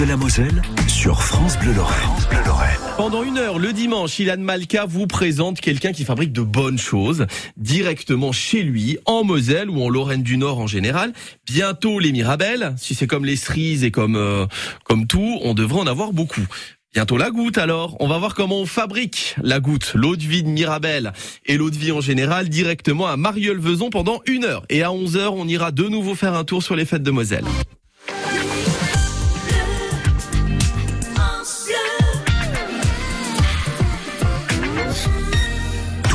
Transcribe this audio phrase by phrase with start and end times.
[0.00, 2.08] de la Moselle sur France Bleu Lorraine.
[2.96, 7.26] Pendant une heure, le dimanche, Ilan Malka vous présente quelqu'un qui fabrique de bonnes choses
[7.58, 11.12] directement chez lui, en Moselle ou en Lorraine du Nord en général.
[11.46, 12.74] Bientôt les Mirabelles.
[12.78, 14.46] Si c'est comme les cerises et comme, euh,
[14.84, 16.46] comme tout, on devrait en avoir beaucoup.
[16.94, 17.96] Bientôt la goutte alors.
[18.00, 21.12] On va voir comment on fabrique la goutte, l'eau de vie de Mirabelle
[21.44, 24.64] et l'eau de vie en général directement à Marieul-Vezon pendant une heure.
[24.70, 27.10] Et à 11 heures, on ira de nouveau faire un tour sur les fêtes de
[27.10, 27.44] Moselle.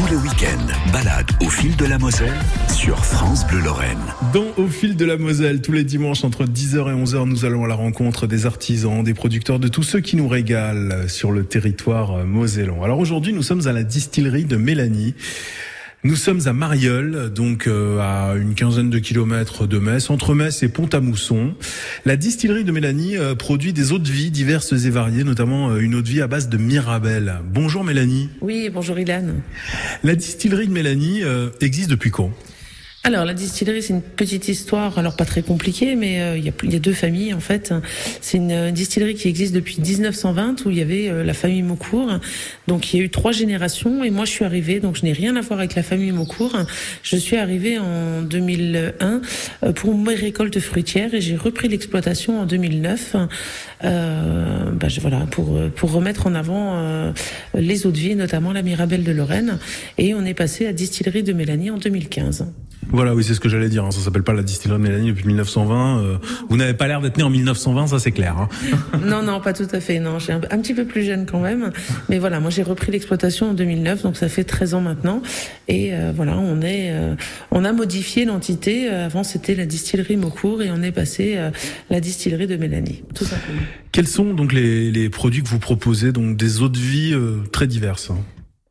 [0.05, 2.33] Tous les week-ends, balade au fil de la Moselle
[2.71, 3.97] sur France Bleu Lorraine.
[4.33, 7.65] Dans Au fil de la Moselle, tous les dimanches entre 10h et 11h, nous allons
[7.65, 11.43] à la rencontre des artisans, des producteurs, de tous ceux qui nous régalent sur le
[11.43, 12.83] territoire mosellan.
[12.83, 15.15] Alors aujourd'hui, nous sommes à la distillerie de Mélanie.
[16.03, 20.61] Nous sommes à Marieul, donc euh, à une quinzaine de kilomètres de Metz, entre Metz
[20.61, 21.55] et Pont-à-Mousson.
[22.05, 25.79] La distillerie de Mélanie euh, produit des eaux de vie diverses et variées, notamment euh,
[25.79, 27.35] une eau de vie à base de Mirabelle.
[27.51, 28.29] Bonjour Mélanie.
[28.41, 29.33] Oui, bonjour Ilan.
[30.03, 31.23] La distillerie de Mélanie
[31.59, 32.31] existe depuis quand?
[33.05, 36.49] Alors la distillerie, c'est une petite histoire, alors pas très compliquée, mais euh, il y,
[36.49, 37.71] a, y, a, deux familles en fait.
[38.19, 41.61] C'est une, euh, distillerie qui existe depuis 1920 où il y avait euh, la famille
[41.61, 42.13] Maucourt.
[42.67, 45.13] Donc il y a eu trois générations et moi je suis arrivée, donc je n'ai
[45.13, 46.57] rien à voir avec la famille Maucourt.
[47.03, 49.21] Je suis arrivée en 2001
[49.75, 53.17] pour mes récoltes fruitières et j'ai repris l'exploitation en 2009.
[53.83, 57.13] Euh, bah, voilà, pour pour remettre en avant
[57.53, 59.59] les eaux de vie, notamment la Mirabelle de Lorraine,
[59.99, 62.47] et on est passé à distillerie de Mélanie en 2015.
[62.91, 63.83] Voilà, oui, c'est ce que j'allais dire.
[63.83, 63.91] Hein.
[63.91, 65.99] Ça s'appelle pas la distillerie de Mélanie depuis 1920.
[65.99, 66.17] Euh,
[66.49, 68.37] vous n'avez pas l'air d'être né en 1920, ça c'est clair.
[68.37, 68.49] Hein.
[69.05, 69.99] non, non, pas tout à fait.
[69.99, 71.71] Non, j'ai un, un, petit peu plus jeune quand même.
[72.09, 75.21] Mais voilà, moi j'ai repris l'exploitation en 2009, donc ça fait 13 ans maintenant.
[75.67, 77.15] Et euh, voilà, on est, euh,
[77.51, 78.89] on a modifié l'entité.
[78.89, 81.51] Avant c'était la distillerie Maucourt et on est passé à
[81.89, 83.61] la distillerie de Mélanie, tout simplement.
[83.91, 87.15] Quels sont donc les, les produits que vous proposez Donc des eaux de vie
[87.51, 88.11] très diverses.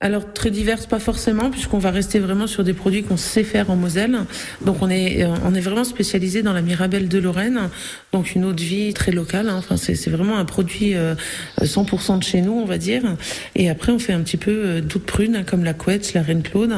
[0.04, 3.42] Hein alors très diverses, pas forcément, puisqu'on va rester vraiment sur des produits qu'on sait
[3.42, 4.18] faire en Moselle.
[4.64, 7.70] Donc on est euh, on est vraiment spécialisé dans la Mirabelle de Lorraine,
[8.12, 9.48] donc une eau de vie très locale.
[9.48, 9.56] Hein.
[9.58, 10.94] Enfin c'est vraiment un produit
[11.60, 13.02] 100% euh, de chez nous, on va dire.
[13.56, 16.42] Et après on fait un petit peu euh, d'autres prunes comme la couette, la reine
[16.42, 16.72] Claude,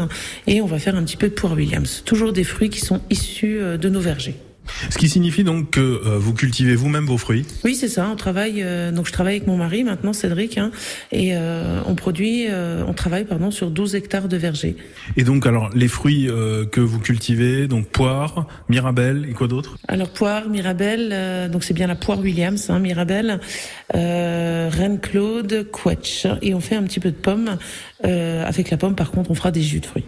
[0.46, 2.02] et on va faire un petit peu de poire Williams.
[2.04, 4.45] Toujours des fruits qui sont issus de nos vergers.
[4.90, 8.08] Ce qui signifie donc que euh, vous cultivez vous-même vos fruits Oui, c'est ça.
[8.10, 8.62] On travaille.
[8.62, 10.70] Euh, donc je travaille avec mon mari maintenant, Cédric, hein,
[11.12, 12.46] et euh, on produit,
[12.86, 14.76] on travaille pardon sur 12 hectares de vergers.
[15.16, 19.76] Et donc alors les fruits que vous cultivez, donc poire, mirabelle et quoi d'autre?
[19.88, 23.40] Alors poire, mirabelle, donc c'est bien la poire Williams, hein, mirabelle,
[23.92, 27.58] reine Claude, quetch, et on fait un petit peu de pomme.
[28.02, 30.06] avec la pomme, par contre, on fera des jus de fruits.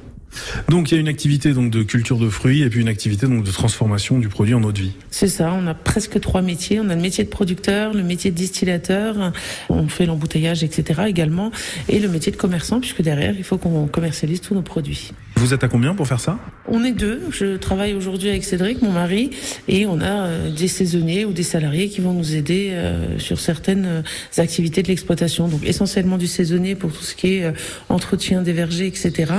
[0.69, 3.27] Donc il y a une activité donc de culture de fruits et puis une activité
[3.27, 4.93] donc de transformation du produit en eau de vie.
[5.11, 6.81] C'est ça, on a presque trois métiers.
[6.81, 9.33] On a le métier de producteur, le métier de distillateur,
[9.69, 11.03] on fait l'embouteillage, etc.
[11.07, 11.51] également,
[11.89, 15.13] et le métier de commerçant puisque derrière il faut qu'on commercialise tous nos produits.
[15.39, 16.37] Vous êtes à combien pour faire ça?
[16.67, 17.23] On est deux.
[17.31, 19.31] Je travaille aujourd'hui avec Cédric, mon mari,
[19.69, 23.39] et on a euh, des saisonniers ou des salariés qui vont nous aider euh, sur
[23.39, 24.03] certaines euh,
[24.37, 25.47] activités de l'exploitation.
[25.47, 27.53] Donc essentiellement du saisonnier pour tout ce qui est
[27.89, 29.33] entretien des vergers, etc.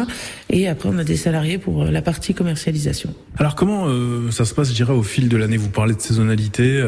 [0.50, 3.14] Et après on a des salariés pour la partie commercialisation.
[3.38, 3.88] Alors comment
[4.32, 5.58] ça se passe, je dirais, au fil de l'année?
[5.58, 6.84] Vous parlez de saisonnalité.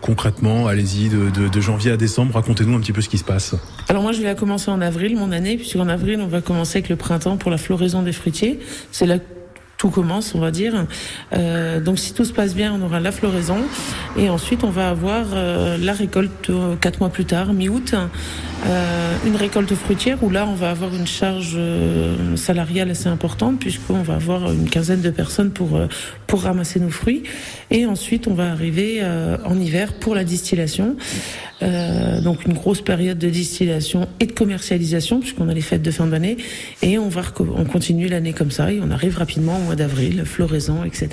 [0.00, 3.24] concrètement, allez-y, de, de, de, janvier à décembre, racontez-nous un petit peu ce qui se
[3.24, 3.54] passe.
[3.88, 6.88] Alors moi, je vais commencer en avril, mon année, puisqu'en avril, on va commencer avec
[6.88, 8.60] le printemps pour la floraison des fruitiers.
[8.92, 9.16] C'est là
[9.78, 10.86] tout commence, on va dire.
[11.32, 13.58] Euh, donc si tout se passe bien, on aura la floraison
[14.18, 17.94] et ensuite on va avoir euh, la récolte euh, quatre mois plus tard, mi-août,
[18.66, 23.58] euh, une récolte fruitière où là on va avoir une charge euh, salariale assez importante
[23.58, 25.78] puisqu'on va avoir une quinzaine de personnes pour
[26.26, 27.22] pour ramasser nos fruits
[27.70, 29.02] et ensuite on va arriver
[29.44, 30.96] en hiver pour la distillation.
[31.60, 36.06] donc une grosse période de distillation et de commercialisation puisqu'on a les fêtes de fin
[36.06, 36.36] d'année
[36.82, 37.22] et on va
[37.56, 41.08] on continue l'année comme ça et on arrive rapidement mois d'avril, floraison, etc.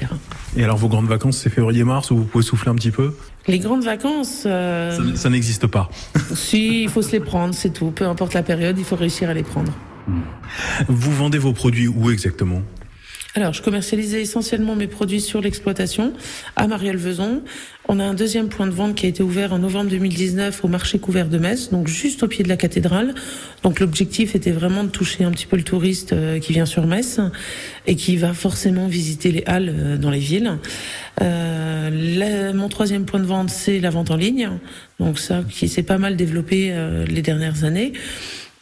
[0.57, 3.13] Et alors vos grandes vacances, c'est février-mars où vous pouvez souffler un petit peu?
[3.47, 4.43] Les grandes vacances...
[4.45, 5.89] Euh, ça, n'existe pas.
[6.33, 7.91] si, il faut se les prendre, c'est tout.
[7.91, 9.71] Peu importe la période, il faut réussir à les prendre.
[10.87, 12.61] Vous vendez vos produits où exactement?
[13.37, 16.13] Alors, je commercialisais essentiellement mes produits sur l'exploitation
[16.55, 17.41] à Marielle-Vezon.
[17.89, 20.69] On a un deuxième point de vente qui a été ouvert en novembre 2019 au
[20.69, 23.13] marché couvert de Metz, donc juste au pied de la cathédrale.
[23.61, 26.87] Donc l'objectif était vraiment de toucher un petit peu le touriste euh, qui vient sur
[26.87, 27.19] Metz
[27.87, 30.57] et qui va forcément visiter les halles euh, dans les villes.
[31.21, 34.49] Euh, mon troisième point de vente, c'est la vente en ligne.
[34.99, 37.93] Donc ça, qui s'est pas mal développé euh, les dernières années.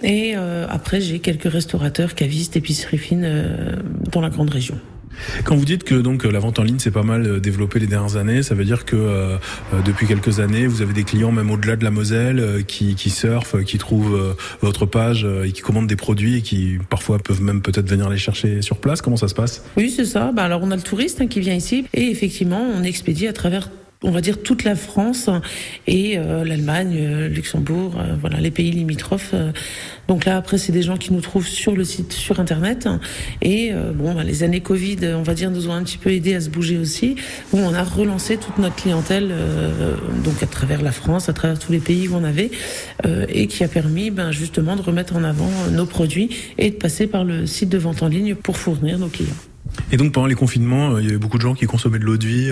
[0.03, 3.75] Et euh, après, j'ai quelques restaurateurs, cavistes, épiceries fines euh,
[4.11, 4.77] dans la grande région.
[5.43, 7.87] Quand vous dites que donc la vente en ligne s'est pas mal euh, développée les
[7.87, 9.37] dernières années, ça veut dire que euh,
[9.73, 13.09] euh, depuis quelques années, vous avez des clients même au-delà de la Moselle qui, qui
[13.09, 17.61] surfent, qui trouvent votre page et qui commandent des produits et qui parfois peuvent même
[17.61, 19.01] peut-être venir les chercher sur place.
[19.01, 19.63] Comment ça se passe?
[19.77, 20.31] Oui, c'est ça.
[20.31, 23.33] Bah, alors on a le touriste hein, qui vient ici et effectivement on expédie à
[23.33, 23.69] travers
[24.03, 25.29] on va dire toute la France
[25.87, 29.33] et euh, l'Allemagne, euh, Luxembourg, euh, voilà les pays limitrophes.
[30.07, 32.89] Donc là après c'est des gens qui nous trouvent sur le site, sur internet
[33.41, 36.35] et bon bah, les années Covid, on va dire nous ont un petit peu aidé
[36.35, 37.15] à se bouger aussi.
[37.53, 39.33] Où on a relancé toute notre clientèle
[40.23, 42.51] donc à travers la France, à travers tous les pays où on avait
[43.29, 47.07] et qui a permis ben, justement de remettre en avant nos produits et de passer
[47.07, 49.29] par le site de vente en ligne pour fournir nos clients.
[49.91, 52.17] Et donc pendant les confinements, il y avait beaucoup de gens qui consommaient de l'eau
[52.17, 52.51] de vie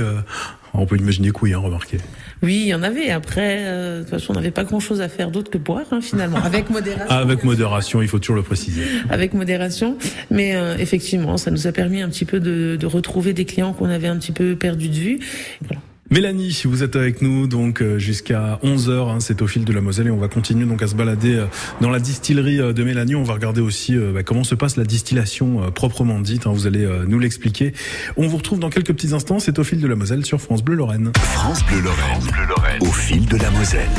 [0.73, 1.97] on peut imaginer que oui, hein, remarquez.
[2.41, 3.09] Oui, il y en avait.
[3.09, 6.01] Après, euh, de toute façon, on n'avait pas grand-chose à faire d'autre que boire, hein,
[6.01, 7.07] finalement, avec modération.
[7.09, 8.83] Ah, avec modération, il faut toujours le préciser.
[9.09, 9.97] Avec modération,
[10.29, 13.73] mais euh, effectivement, ça nous a permis un petit peu de, de retrouver des clients
[13.73, 15.19] qu'on avait un petit peu perdus de vue.
[15.62, 15.81] Voilà.
[16.12, 19.80] Mélanie, vous êtes avec nous donc euh, jusqu'à 11h, hein, c'est au fil de la
[19.80, 21.46] Moselle et on va continuer donc à se balader euh,
[21.80, 23.16] dans la distillerie euh, de Mélanie.
[23.16, 26.48] On va regarder aussi bah, comment se passe la distillation proprement dite.
[26.48, 27.72] Hein, vous allez nous l'expliquer.
[28.18, 29.40] On vous retrouve dans quelques petits instants.
[29.40, 31.13] C'est au fil de la Moselle sur France Bleu Lorraine.
[31.16, 32.81] France Bleu Lorraine.
[32.81, 33.90] Au fil de la Moselle.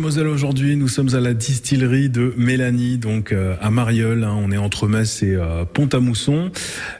[0.00, 4.24] Moselle aujourd'hui, nous sommes à la distillerie de Mélanie, donc euh, à Marieul.
[4.24, 4.34] Hein.
[4.34, 6.50] on est entre Metz et euh, Pont-à-Mousson,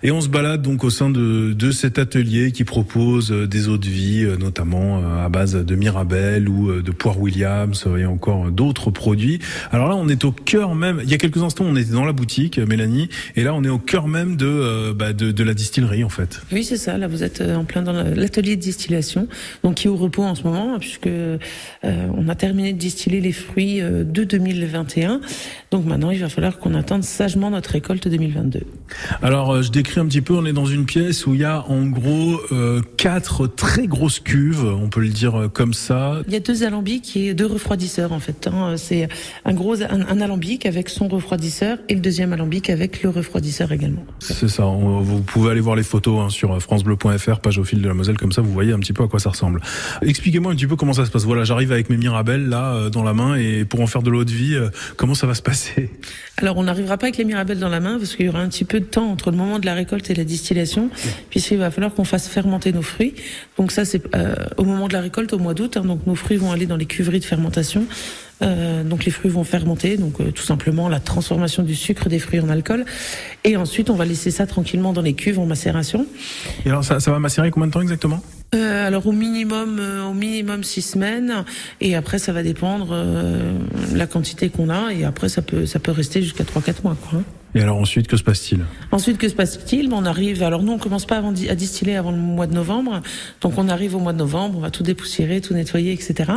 [0.02, 3.68] et on se balade donc au sein de, de cet atelier qui propose euh, des
[3.68, 8.90] eaux de vie, notamment à base de Mirabelle ou de poire Williams et encore d'autres
[8.90, 9.40] produits.
[9.72, 11.00] Alors là, on est au cœur même.
[11.02, 13.68] Il y a quelques instants, on était dans la boutique, Mélanie, et là, on est
[13.68, 16.40] au cœur même de, bah, de, de la distillerie en fait.
[16.52, 16.96] Oui, c'est ça.
[16.98, 19.26] Là, vous êtes en plein dans l'atelier de distillation,
[19.64, 21.08] donc qui est au repos en ce moment, puisque
[21.82, 25.20] on a terminé de distiller les fruits euh, de 2021.
[25.70, 28.60] Donc maintenant, il va falloir qu'on attende sagement notre récolte 2022.
[29.22, 30.34] Alors, euh, je décris un petit peu.
[30.34, 34.20] On est dans une pièce où il y a en gros euh, quatre très grosses
[34.20, 36.22] cuves, on peut le dire comme ça.
[36.26, 38.48] Il y a deux alambics et deux refroidisseurs en fait.
[38.48, 38.74] Hein.
[38.76, 39.08] C'est
[39.44, 44.04] un gros un, alambic avec son refroidisseur et le deuxième alambic avec le refroidisseur également.
[44.18, 44.64] C'est ça.
[44.64, 48.16] vous pouvez aller voir les photos hein, sur francebleu.fr, page au fil de la Moselle,
[48.16, 49.60] comme ça vous voyez un petit peu à quoi ça ressemble.
[50.02, 51.24] Expliquez-moi un petit peu comment ça se passe.
[51.24, 54.10] Voilà, j'arrive avec mes mirabelles là euh, dans la main et pour en faire de
[54.10, 55.90] l'eau de vie, euh, comment ça va se passer?
[56.38, 58.48] Alors on n'arrivera pas avec les mirabelles dans la main parce qu'il y aura un
[58.48, 60.90] petit peu de temps entre le moment de la récolte et la distillation,
[61.28, 63.14] puisqu'il va falloir qu'on fasse fermenter nos fruits.
[63.58, 65.76] Donc ça c'est euh, au moment de la récolte au mois d'août.
[65.76, 67.86] Hein, donc nos fruits vont aller dans les cuveries de fermentation.
[68.42, 72.40] Euh, donc les fruits vont fermenter, donc tout simplement la transformation du sucre des fruits
[72.40, 72.84] en alcool.
[73.44, 76.06] Et ensuite, on va laisser ça tranquillement dans les cuves en macération.
[76.64, 78.22] Et alors, ça va macérer combien de temps exactement?
[78.54, 81.44] Euh, alors au minimum, euh, au minimum six semaines,
[81.80, 83.56] et après ça va dépendre euh,
[83.94, 86.96] la quantité qu'on a, et après ça peut ça peut rester jusqu'à trois quatre mois.
[87.00, 87.24] Quoi, hein.
[87.54, 88.60] Et alors ensuite, que se passe-t-il?
[88.92, 89.92] Ensuite, que se passe-t-il?
[89.92, 90.42] On arrive.
[90.42, 93.02] Alors nous, on commence pas avant à distiller avant le mois de novembre.
[93.40, 96.30] Donc on arrive au mois de novembre, on va tout dépoussiérer, tout nettoyer, etc.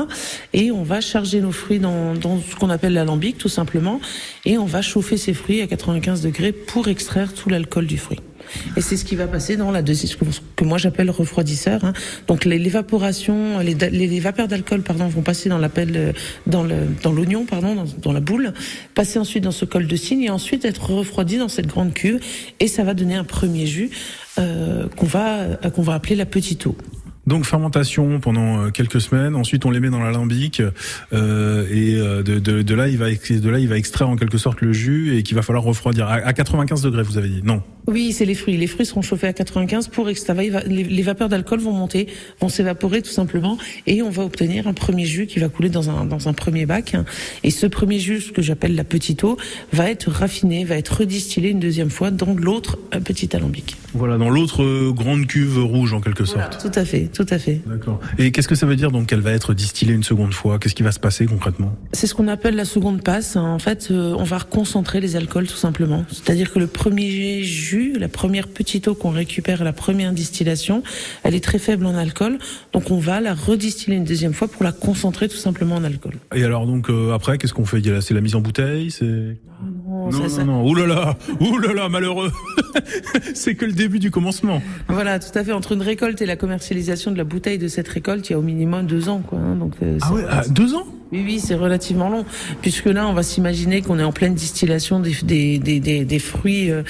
[0.53, 4.00] Et on va charger nos fruits dans, dans ce qu'on appelle l'alambic, tout simplement.
[4.46, 8.20] Et on va chauffer ces fruits à 95 degrés pour extraire tout l'alcool du fruit.
[8.78, 11.84] Et c'est ce qui va passer dans la deuxième, ce que moi j'appelle refroidisseur.
[11.84, 11.94] Hein.
[12.28, 16.14] Donc l'évaporation, les, les, les, vapeurs d'alcool, pardon, vont passer dans l'appel, le,
[16.48, 18.54] dans l'oignon, pardon, dans, la boule,
[18.96, 22.20] passer ensuite dans ce col de cygne et ensuite être refroidi dans cette grande cuve.
[22.60, 23.90] Et ça va donner un premier jus
[24.40, 26.76] euh, qu'on va, qu'on va appeler la petite eau.
[27.26, 30.62] Donc fermentation pendant euh, quelques semaines, ensuite on les met dans l'alambic
[31.14, 34.60] euh, et euh, de, là il va de là il va extraire en quelque sorte
[34.60, 38.12] le jus et qu'il va falloir refroidir à, 95 degrés vous avez dit non Oui
[38.12, 41.60] c'est les fruits les fruits seront chauffés à 95 pour extraire les, les vapeurs d'alcool
[41.60, 42.08] vont monter
[42.40, 45.90] vont s'évaporer tout simplement et on va obtenir un premier jus qui va couler dans
[45.90, 46.96] un dans un premier bac
[47.44, 49.38] et ce premier jus ce que j'appelle la petite eau
[49.72, 53.78] va être raffiné va être redistillé une deuxième fois dans l'autre petit alambic.
[53.94, 56.62] Voilà dans l'autre grande cuve rouge en quelque sorte.
[56.62, 57.62] tout à fait tout à fait.
[57.66, 58.00] D'accord.
[58.18, 60.60] Et qu'est-ce que ça veut dire donc qu'elle va être distillée une seconde fois?
[60.60, 61.75] Qu'est-ce qui va se passer concrètement?
[61.94, 63.36] C'est ce qu'on appelle la seconde passe.
[63.36, 66.06] En fait, euh, on va reconcentrer les alcools tout simplement.
[66.12, 70.84] C'est-à-dire que le premier jus, la première petite eau qu'on récupère à la première distillation,
[71.24, 72.38] elle est très faible en alcool,
[72.72, 76.13] donc on va la redistiller une deuxième fois pour la concentrer tout simplement en alcool.
[76.36, 77.82] Et alors donc euh, après, qu'est-ce qu'on fait?
[78.01, 79.38] C'est la mise en bouteille C'est
[79.86, 82.32] non, non, ça, non, Ouh là là, ouh là là, malheureux.
[83.34, 84.62] c'est que le début du commencement.
[84.88, 85.51] Voilà, tout à fait.
[85.51, 88.39] Entre une récolte et la commercialisation de la bouteille de cette récolte, il y a
[88.39, 89.39] au minimum deux ans, quoi.
[89.39, 90.86] Hein, donc, euh, ah ouais, ah, deux ans?
[91.13, 92.25] Oui, oui, c'est relativement long,
[92.63, 95.13] puisque là, on va s'imaginer qu'on est en pleine distillation des,
[95.60, 96.82] des, des, des, fruits, euh,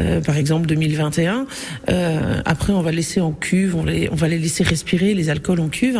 [0.00, 1.46] euh, par exemple 2021.
[1.88, 5.30] Euh, après, on va laisser en cuve, on, les, on va les laisser respirer les
[5.30, 5.96] alcools en cuve,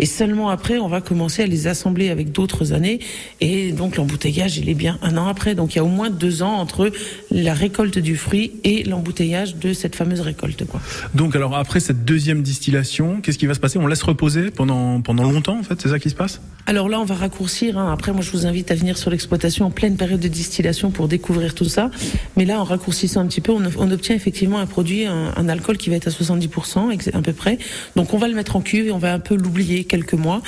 [0.00, 2.98] et seulement après, on va commencer à les assembler avec d'autres années,
[3.40, 5.54] et donc l'embouteillage, il est bien un an après.
[5.54, 6.90] Donc il y a au moins deux ans entre
[7.30, 10.64] la récolte du fruit et l'embouteillage de cette fameuse récolte.
[10.66, 10.80] Quoi.
[11.14, 13.78] Donc alors après cette deuxième distillation, qu'est-ce qui va se passer?
[13.78, 16.40] On laisse reposer pendant pendant longtemps, en fait, c'est ça qui se passe?
[16.66, 17.78] Alors là, on va raccourcir.
[17.78, 17.92] Hein.
[17.92, 21.06] Après, moi, je vous invite à venir sur l'exploitation en pleine période de distillation pour
[21.06, 21.90] découvrir tout ça.
[22.36, 25.90] Mais là, en raccourcissant un petit peu, on, obtient effectivement un produit, un, alcool qui
[25.90, 27.58] va être à 70% à peu près.
[27.96, 30.42] Donc, on va le mettre en cuve et on va un peu l'oublier quelques mois.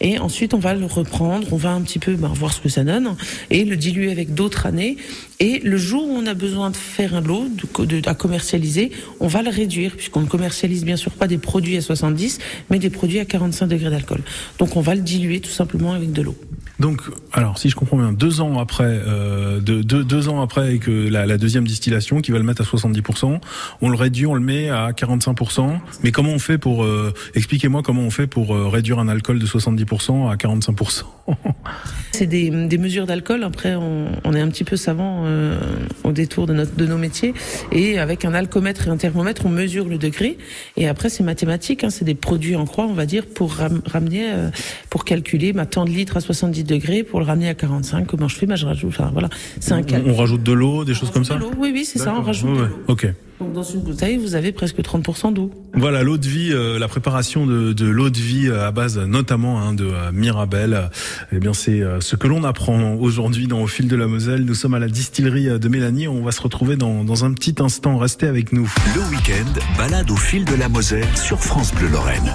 [0.00, 1.48] Et ensuite, on va le reprendre.
[1.52, 3.16] On va un petit peu ben, voir ce que ça donne
[3.50, 4.96] et le diluer avec d'autres années.
[5.40, 7.46] Et le jour où on a besoin de faire un lot
[8.06, 11.80] à commercialiser, on va le réduire puisqu'on ne commercialise bien sûr pas des produits à
[11.80, 14.22] 70, mais des produits à 45 degrés d'alcool.
[14.58, 16.12] Donc on va le diluer tout simplement avec
[16.78, 21.26] Donc, alors, si je comprends bien, deux ans après, euh, deux, ans après que la,
[21.26, 23.40] la, deuxième distillation, qui va le mettre à 70%,
[23.80, 25.80] on le réduit, on le met à 45%.
[26.04, 29.40] Mais comment on fait pour, euh, expliquez-moi comment on fait pour euh, réduire un alcool
[29.40, 31.02] de 70% à 45%
[32.12, 33.44] C'est des, des mesures d'alcool.
[33.44, 35.58] Après, on, on, est un petit peu savant euh,
[36.04, 37.34] au détour de, notre, de nos métiers.
[37.70, 40.36] Et avec un alcomètre et un thermomètre, on mesure le degré.
[40.76, 41.84] Et après, c'est mathématique.
[41.84, 43.54] Hein, c'est des produits en croix, on va dire, pour
[43.86, 44.50] ramener, euh,
[44.90, 48.06] pour calculer ma tant de litres à 70 degrés pour le ramener à 45.
[48.06, 48.88] Comment je fais bah, Je rajoute.
[48.88, 49.28] Enfin, voilà,
[49.60, 52.14] c'est un On rajoute de l'eau, des choses comme ça Oui, oui, c'est ça.
[52.18, 52.58] On rajoute.
[52.58, 52.68] de.
[52.88, 53.06] Ok.
[53.40, 55.50] Donc dans une bouteille, vous avez presque 30% d'eau.
[55.74, 58.98] Voilà, l'eau de vie, euh, la préparation de, de l'eau de vie euh, à base
[58.98, 60.90] notamment hein, de euh, Mirabelle.
[61.32, 64.44] Eh bien, c'est ce que l'on apprend aujourd'hui dans Au fil de la Moselle.
[64.44, 66.08] Nous sommes à la distillerie de Mélanie.
[66.08, 67.96] On va se retrouver dans, dans un petit instant.
[67.96, 68.72] Restez avec nous.
[68.94, 72.32] Le week-end, balade au fil de la Moselle sur France Bleu Lorraine.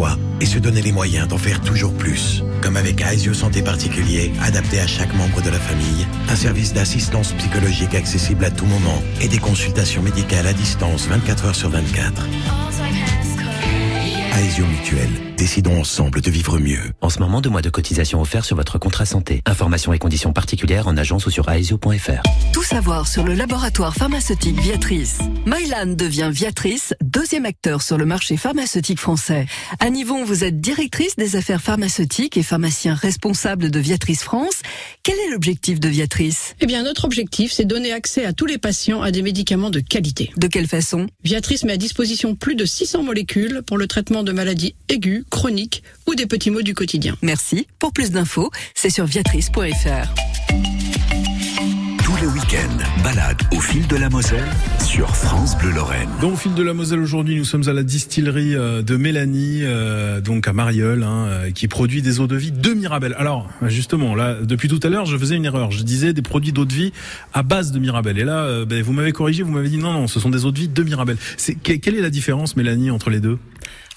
[0.00, 2.42] Soi et se donner les moyens d'en faire toujours plus.
[2.62, 7.32] Comme avec Aesio Santé Particulier, adapté à chaque membre de la famille, un service d'assistance
[7.32, 12.26] psychologique accessible à tout moment et des consultations médicales à distance 24 heures sur 24.
[14.40, 15.10] Aesio Mutuel.
[15.36, 16.92] Décidons ensemble de vivre mieux.
[17.00, 19.42] En ce moment, deux mois de cotisation offerts sur votre contrat santé.
[19.46, 22.22] Informations et conditions particulières en agence ou sur aesio.fr.
[22.52, 25.18] Tout savoir sur le laboratoire pharmaceutique Viatrice.
[25.46, 29.46] Mylan devient Viatrice, deuxième acteur sur le marché pharmaceutique français.
[29.80, 34.62] À Nivon, vous êtes directrice des affaires pharmaceutiques et pharmacien responsable de Viatrice France.
[35.02, 38.58] Quel est l'objectif de Viatrice Eh bien, notre objectif, c'est donner accès à tous les
[38.58, 40.30] patients à des médicaments de qualité.
[40.36, 41.08] De quelle façon?
[41.24, 45.82] Viatrice met à disposition plus de 600 molécules pour le traitement de maladies aiguës, chroniques
[46.06, 47.16] ou des petits maux du quotidien.
[47.22, 47.66] Merci.
[47.78, 50.89] Pour plus d'infos, c'est sur viatrice.fr.
[53.02, 54.48] Balade au fil de la Moselle
[54.84, 56.10] sur France Bleu Lorraine.
[56.20, 59.60] Dans au fil de la Moselle aujourd'hui, nous sommes à la distillerie euh, de Mélanie,
[59.62, 63.14] euh, donc à Marieul, hein, euh, qui produit des eaux de vie de Mirabelle.
[63.18, 65.70] Alors justement, là, depuis tout à l'heure, je faisais une erreur.
[65.70, 66.92] Je disais des produits d'eau de vie
[67.32, 68.18] à base de Mirabelle.
[68.18, 70.52] Et là, ben, vous m'avez corrigé, vous m'avez dit non, non, ce sont des eaux
[70.52, 71.16] de vie de Mirabelle.
[71.62, 73.38] Quelle est la différence, Mélanie, entre les deux?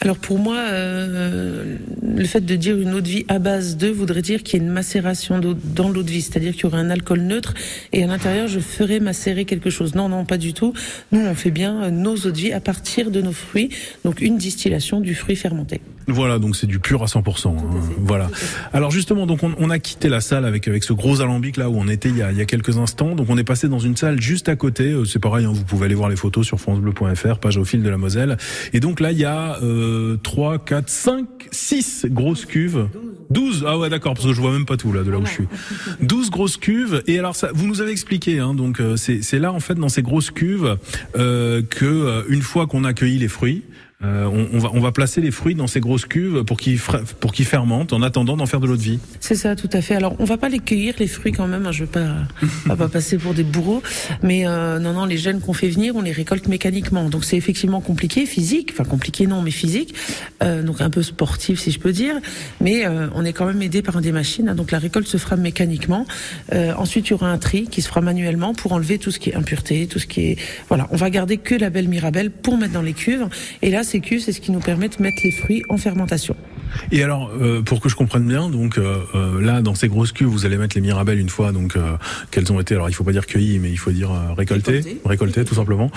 [0.02, 3.88] Alors pour moi, euh, le fait de dire une eau de vie à base de
[3.88, 6.80] voudrait dire qu'il y a une macération dans l'eau de vie, c'est-à-dire qu'il y aurait
[6.80, 7.54] un alcool neutre
[7.94, 9.96] et à l'intérieur je ferais macérer quelque chose.
[9.96, 10.74] Non, non, pas du tout.
[11.14, 13.70] Nous, on fait bien nos eaux de vie à partir de nos fruits,
[14.04, 15.80] donc une distillation du fruit fermenté.
[16.08, 17.48] Voilà, donc c'est du pur à 100%.
[17.48, 17.54] Hein,
[18.00, 18.30] voilà.
[18.74, 21.70] Alors justement, donc on, on, a quitté la salle avec avec ce gros alambic là
[21.70, 23.16] où on était il y a, il y a quelques instants.
[23.16, 24.92] Donc on est passé dans une salle juste à côté.
[24.92, 27.84] Euh, c'est pareil, hein, vous pouvez aller voir les photos sur francebleu.fr, page au fil
[27.84, 28.38] de la Moselle.
[28.74, 32.88] Et donc là, il y a euh, 3, 4, 5, 6 grosses cuves.
[33.30, 35.26] 12 Ah ouais, d'accord, parce que je vois même pas tout là de là où
[35.26, 35.48] je suis.
[36.02, 37.04] 12 grosses cuves.
[37.08, 39.90] Et alors ça, vous nous avez expliqué, hein, donc euh, c'est là en fait dans
[39.90, 40.78] ces grosses cuves
[41.16, 43.64] euh, que euh, une fois qu'on accueilli les fruits,
[44.04, 47.34] euh, on, va, on va placer les fruits dans ces grosses cuves pour qu'ils pour
[47.34, 49.00] fermentent en attendant d'en faire de l'eau de vie.
[49.20, 49.96] C'est ça, tout à fait.
[49.96, 51.66] Alors, on va pas les cueillir les fruits quand même.
[51.66, 52.16] Hein, je veux pas,
[52.76, 53.82] pas passer pour des bourreaux,
[54.22, 57.10] mais euh, non, non, les jeunes qu'on fait venir, on les récolte mécaniquement.
[57.10, 59.94] Donc, c'est effectivement compliqué, physique, enfin compliqué non, mais physique,
[60.42, 62.16] euh, donc un peu sportif si je peux dire.
[62.62, 62.86] Mais
[63.16, 64.50] on est quand même aidé par des machines.
[64.50, 66.06] Hein, donc, la récolte se fera mécaniquement.
[66.78, 69.30] Ensuite, il y aura un tri qui se fera manuellement pour enlever tout ce qui
[69.30, 70.38] est impureté, tout ce qui est,
[70.68, 73.28] voilà, on va garder que la belle Mirabelle pour mettre dans les cuves.
[73.62, 76.36] Et là, c'est ce qui nous permet de mettre les fruits en fermentation.
[76.92, 80.12] Et alors, euh, pour que je comprenne bien, donc euh, euh, là, dans ces grosses
[80.12, 81.96] cuves, vous allez mettre les mirabelles une fois, donc euh,
[82.32, 84.78] qu'elles ont été, alors il faut pas dire cueillies, mais il faut dire euh, récoltées,
[84.78, 85.92] récoltées, récoltées tout simplement.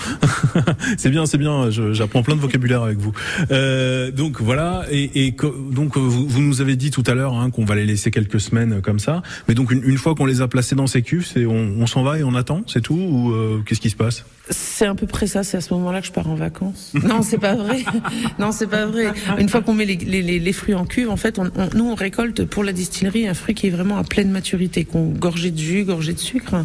[0.99, 1.71] c'est bien, c'est bien.
[1.71, 3.13] J'apprends plein de vocabulaire avec vous.
[3.51, 5.35] Euh, donc voilà, et, et
[5.71, 8.41] donc vous, vous, nous avez dit tout à l'heure hein, qu'on va les laisser quelques
[8.41, 11.27] semaines comme ça, mais donc une, une fois qu'on les a placés dans ces cuves,
[11.37, 14.27] on, on s'en va et on attend, c'est tout, ou qu'est-ce qui se passe?
[14.51, 15.43] C'est à peu près ça.
[15.43, 16.93] C'est à ce moment-là que je pars en vacances.
[17.03, 17.85] non, c'est pas vrai.
[18.39, 19.13] non, c'est pas vrai.
[19.39, 21.91] Une fois qu'on met les, les, les, fruits en cuve, en fait, on, on, nous
[21.91, 25.51] on récolte pour la distillerie un fruit qui est vraiment à pleine maturité, qu'on gorgé
[25.51, 26.65] de jus, gorgé de sucre.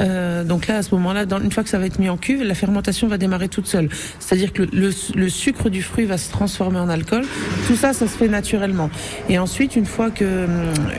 [0.00, 2.42] Euh, donc là, à ce moment-là, une fois que ça va être mis en cuve,
[2.42, 3.88] la fermentation va démarrer toute seule.
[4.18, 7.24] C'est-à-dire que le, le, sucre du fruit va se transformer en alcool.
[7.66, 8.90] Tout ça, ça se fait naturellement.
[9.28, 10.46] Et ensuite, une fois que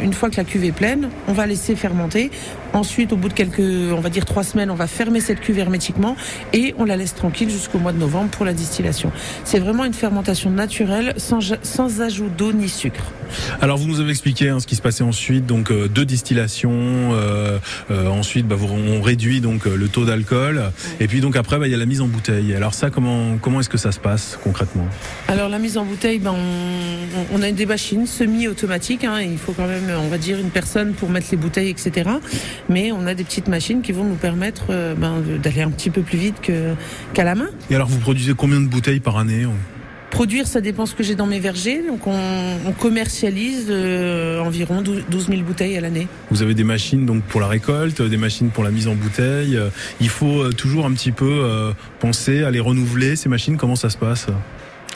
[0.01, 2.31] une fois que la cuve est pleine, on va laisser fermenter.
[2.73, 5.59] Ensuite, au bout de quelques, on va dire trois semaines, on va fermer cette cuve
[5.59, 6.15] hermétiquement
[6.53, 9.11] et on la laisse tranquille jusqu'au mois de novembre pour la distillation.
[9.43, 13.03] C'est vraiment une fermentation naturelle sans, sans ajout d'eau ni sucre.
[13.61, 16.71] Alors vous nous avez expliqué hein, ce qui se passait ensuite, donc euh, deux distillations,
[16.73, 21.67] euh, euh, ensuite bah, on réduit donc le taux d'alcool et puis donc après bah,
[21.67, 22.53] il y a la mise en bouteille.
[22.53, 24.85] Alors ça comment comment est-ce que ça se passe concrètement?
[25.27, 29.03] Alors la mise en bouteille, ben, on, on a des machines semi-automatiques.
[29.03, 32.09] Hein, il faut quand même on va dire une personne pour mettre les bouteilles etc.
[32.71, 36.01] Mais on a des petites machines qui vont nous permettre ben, d'aller un petit peu
[36.01, 36.35] plus vite
[37.13, 37.49] qu'à la main.
[37.69, 39.45] Et alors vous produisez combien de bouteilles par année
[40.11, 41.81] Produire, ça dépend ce que j'ai dans mes vergers.
[41.87, 42.19] Donc on,
[42.67, 46.07] on commercialise euh, environ 12 000 bouteilles à l'année.
[46.29, 49.57] Vous avez des machines donc pour la récolte, des machines pour la mise en bouteille.
[50.01, 53.55] Il faut euh, toujours un petit peu euh, penser à les renouveler ces machines.
[53.55, 54.27] Comment ça se passe?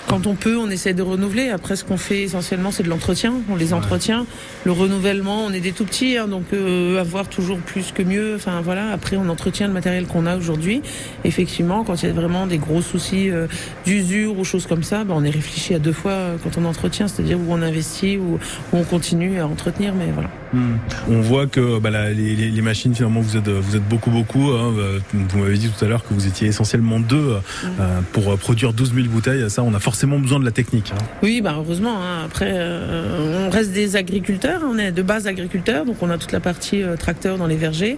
[0.07, 1.49] Quand on peut, on essaie de renouveler.
[1.49, 3.33] Après, ce qu'on fait essentiellement, c'est de l'entretien.
[3.49, 4.25] On les entretient.
[4.63, 8.35] Le renouvellement, on est des tout petits, hein, donc euh, avoir toujours plus que mieux.
[8.35, 8.91] Enfin voilà.
[8.91, 10.81] Après, on entretient le matériel qu'on a aujourd'hui.
[11.23, 13.47] Effectivement, quand il y a vraiment des gros soucis euh,
[13.85, 16.65] d'usure ou choses comme ça, ben, on est réfléchi à deux fois euh, quand on
[16.65, 18.39] entretient, c'est-à-dire où on investit ou où,
[18.73, 19.93] on continue à entretenir.
[19.95, 20.29] Mais voilà.
[20.53, 20.75] Mmh.
[21.09, 24.51] On voit que bah, la, les, les, machines, finalement, vous êtes, vous êtes beaucoup, beaucoup.
[24.51, 24.73] Hein.
[25.13, 27.67] Vous m'avez dit tout à l'heure que vous étiez essentiellement deux mmh.
[28.11, 29.49] pour produire 12 000 bouteilles.
[29.49, 30.91] Ça, on a forcément forcément besoin de la technique.
[30.93, 31.01] Hein.
[31.23, 31.95] Oui, bah heureusement.
[32.01, 32.23] Hein.
[32.25, 36.33] Après, euh, on reste des agriculteurs, on est de base agriculteurs, donc on a toute
[36.33, 37.97] la partie euh, tracteur dans les vergers,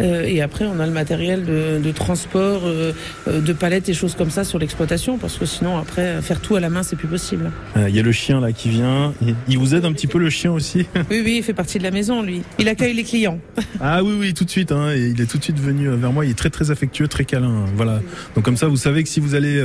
[0.00, 2.62] euh, et après on a le matériel de, de transport,
[3.28, 6.60] de palettes et choses comme ça sur l'exploitation, parce que sinon après faire tout à
[6.60, 7.52] la main c'est plus possible.
[7.76, 9.14] Il y a le chien là qui vient.
[9.48, 10.86] Il- vous aide un petit peu le chien aussi?
[11.10, 12.42] Oui, oui, il fait partie de la maison lui.
[12.58, 13.38] Il accueille les clients.
[13.80, 14.72] Ah oui, oui, tout de suite.
[14.72, 16.24] Hein, il est tout de suite venu vers moi.
[16.24, 17.48] Il est très, très affectueux, très câlin.
[17.48, 18.00] hein, Voilà.
[18.34, 19.60] Donc comme ça, vous savez que si vous allez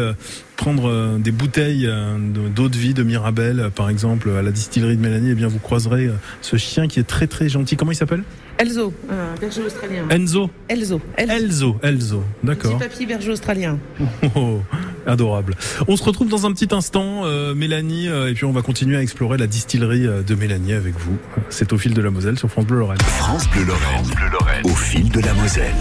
[0.62, 4.44] prendre euh, des bouteilles euh, de- d'eau de vie de Mirabel, euh, par exemple, à
[4.44, 7.76] la distillerie de Mélanie, eh bien vous croiserez ce chien qui est très, très gentil.
[7.76, 8.24] Comment il s'appelle?
[8.60, 10.04] Elzo, un berger australien.
[10.12, 10.52] Enzo.
[10.70, 11.36] Elzo, Elzo.
[11.36, 11.76] Elzo.
[11.82, 12.18] Elzo.
[12.20, 12.78] Petit D'accord.
[12.78, 13.80] papy berger australien.
[14.36, 14.62] Oh,
[15.08, 15.56] adorable.
[15.88, 18.98] On se retrouve dans un petit instant, euh, Mélanie, euh, et puis on va continuer
[18.98, 21.18] à explorer la distillerie de Mélanie avec vous.
[21.50, 23.00] C'est au fil de la Moselle sur France Bleu Lorraine.
[23.02, 24.62] France Bleu Lorraine.
[24.66, 25.74] Au fil de la Moselle.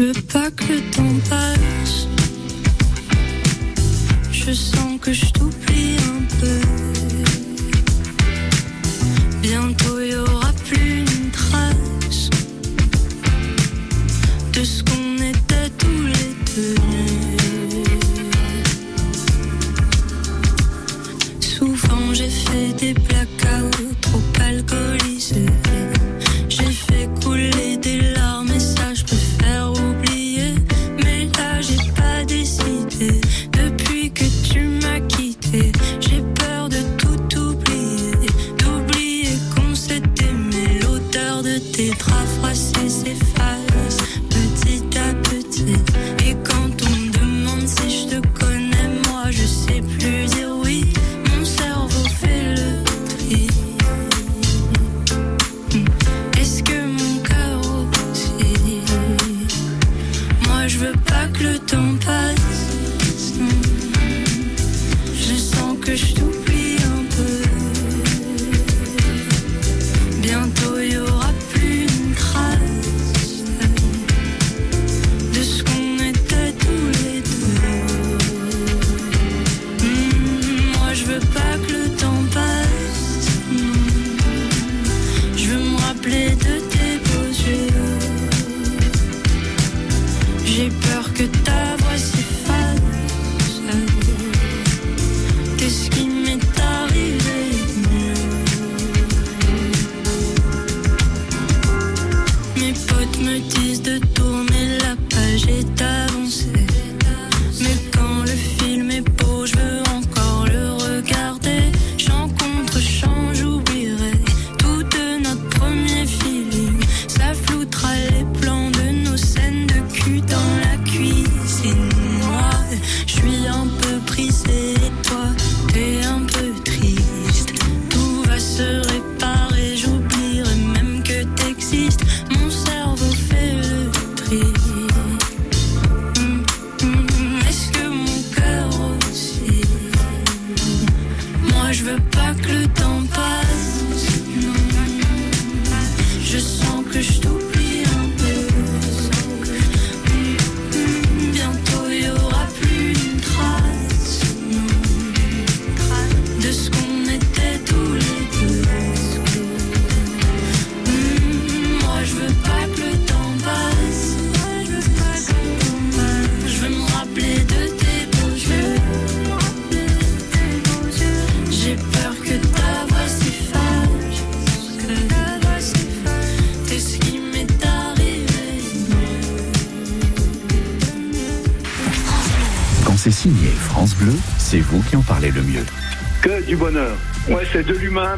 [0.00, 2.06] Je veux pas que le temps passe.
[4.32, 6.60] Je sens que je t'oublie un peu.
[9.42, 12.30] Bientôt y aura plus une trace
[14.54, 16.76] de ce qu'on était tous les deux.
[21.40, 22.94] Souvent j'ai fait des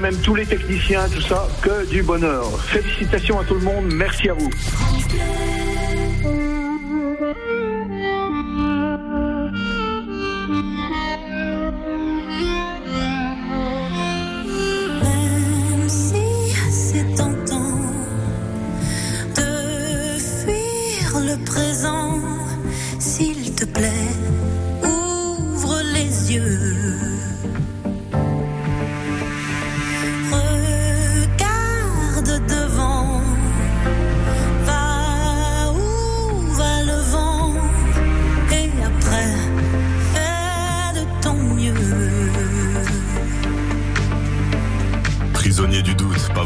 [0.03, 2.45] même tous les techniciens, tout ça, que du bonheur.
[2.67, 4.51] Félicitations à tout le monde, merci à vous.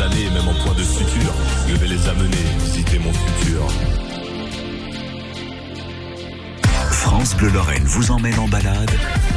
[0.00, 1.32] Années, même en point de suture,
[1.68, 3.66] je vais les amener visiter mon futur.
[6.90, 8.90] France Bleu Lorraine vous emmène en balade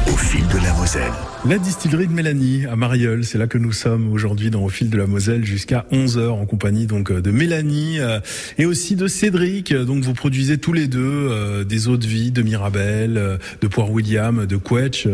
[0.06, 1.12] au fil de la Moselle.
[1.46, 4.90] La distillerie de Mélanie à Marieul, c'est là que nous sommes aujourd'hui dans Au fil
[4.90, 8.20] de la Moselle jusqu'à 11h en compagnie donc de Mélanie euh,
[8.58, 9.72] et aussi de Cédric.
[9.72, 13.66] Donc vous produisez tous les deux euh, des eaux de vie de Mirabelle, euh, de
[13.66, 15.08] Poire William, de Quetch.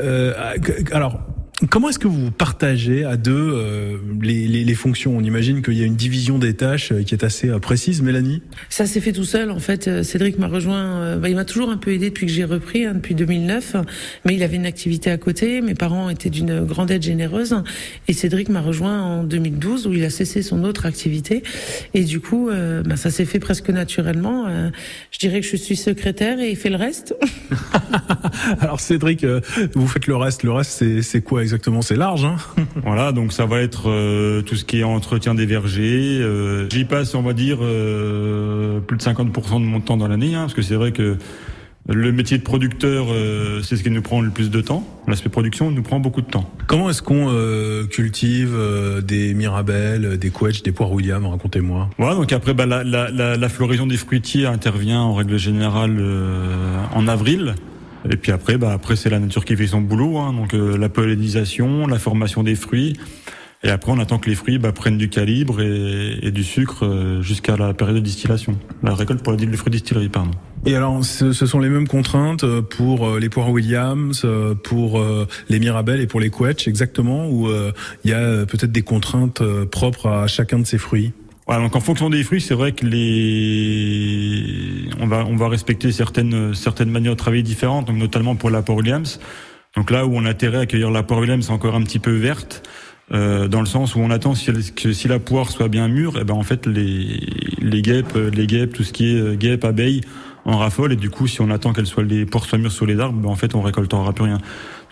[0.00, 0.32] Euh,
[0.92, 1.20] alors
[1.70, 5.16] Comment est-ce que vous partagez à deux euh, les, les, les, fonctions?
[5.16, 8.42] On imagine qu'il y a une division des tâches qui est assez euh, précise, Mélanie?
[8.68, 9.50] Ça s'est fait tout seul.
[9.50, 11.00] En fait, Cédric m'a rejoint.
[11.00, 13.76] Euh, bah, il m'a toujours un peu aidé depuis que j'ai repris, hein, depuis 2009.
[14.26, 15.62] Mais il avait une activité à côté.
[15.62, 17.56] Mes parents étaient d'une grande aide généreuse.
[18.06, 21.42] Et Cédric m'a rejoint en 2012 où il a cessé son autre activité.
[21.94, 24.44] Et du coup, euh, bah, ça s'est fait presque naturellement.
[24.46, 24.68] Euh,
[25.10, 27.14] je dirais que je suis secrétaire et il fait le reste.
[28.60, 29.24] Alors Cédric,
[29.74, 30.42] vous faites le reste.
[30.42, 32.36] Le reste, c'est quoi exactement C'est large, hein
[32.84, 36.18] Voilà, donc ça va être euh, tout ce qui est entretien des vergers.
[36.20, 40.34] Euh, J'y passe, on va dire, euh, plus de 50% de mon temps dans l'année,
[40.34, 41.16] hein, parce que c'est vrai que
[41.88, 44.84] le métier de producteur, euh, c'est ce qui nous prend le plus de temps.
[45.06, 46.50] L'aspect production nous prend beaucoup de temps.
[46.66, 51.88] Comment est-ce qu'on euh, cultive euh, des mirabelles, des quetch, des poires William Racontez-moi.
[51.96, 56.02] Voilà, donc après, bah, la, la, la, la, floraison des fruitiers intervient en règle générale
[56.92, 57.54] en avril.
[58.10, 60.76] Et puis après, bah après c'est la nature qui fait son boulot, hein, donc euh,
[60.76, 62.96] la pollinisation, la formation des fruits.
[63.62, 67.22] Et après, on attend que les fruits bah, prennent du calibre et, du sucre euh,
[67.22, 70.30] jusqu'à la période de distillation, la récolte pour les fruits distillerie, pardon.
[70.66, 74.26] Et alors, ce, ce, sont les mêmes contraintes pour euh, les poires Williams,
[74.62, 75.02] pour
[75.48, 77.48] les Mirabelles et pour les Quetch, exactement, ou
[78.04, 81.12] il y a peut-être des contraintes propres à chacun de ces fruits?
[81.46, 85.92] Voilà, donc en fonction des fruits, c'est vrai que les on va on va respecter
[85.92, 89.20] certaines certaines manières de travailler différentes, donc notamment pour la poire Williams.
[89.76, 92.16] Donc là où on a intérêt à accueillir la poire Williams encore un petit peu
[92.16, 92.68] verte,
[93.12, 96.18] euh, dans le sens où on attend si, que si la poire soit bien mûre,
[96.18, 97.20] et ben en fait les
[97.60, 100.00] les guêpes, les guêpes, tout ce qui est guêpes, abeilles
[100.46, 102.86] en raffole et du coup si on attend qu'elles soient les poires soient mûres sur
[102.86, 104.38] les arbres, ben en fait on récoltera plus rien.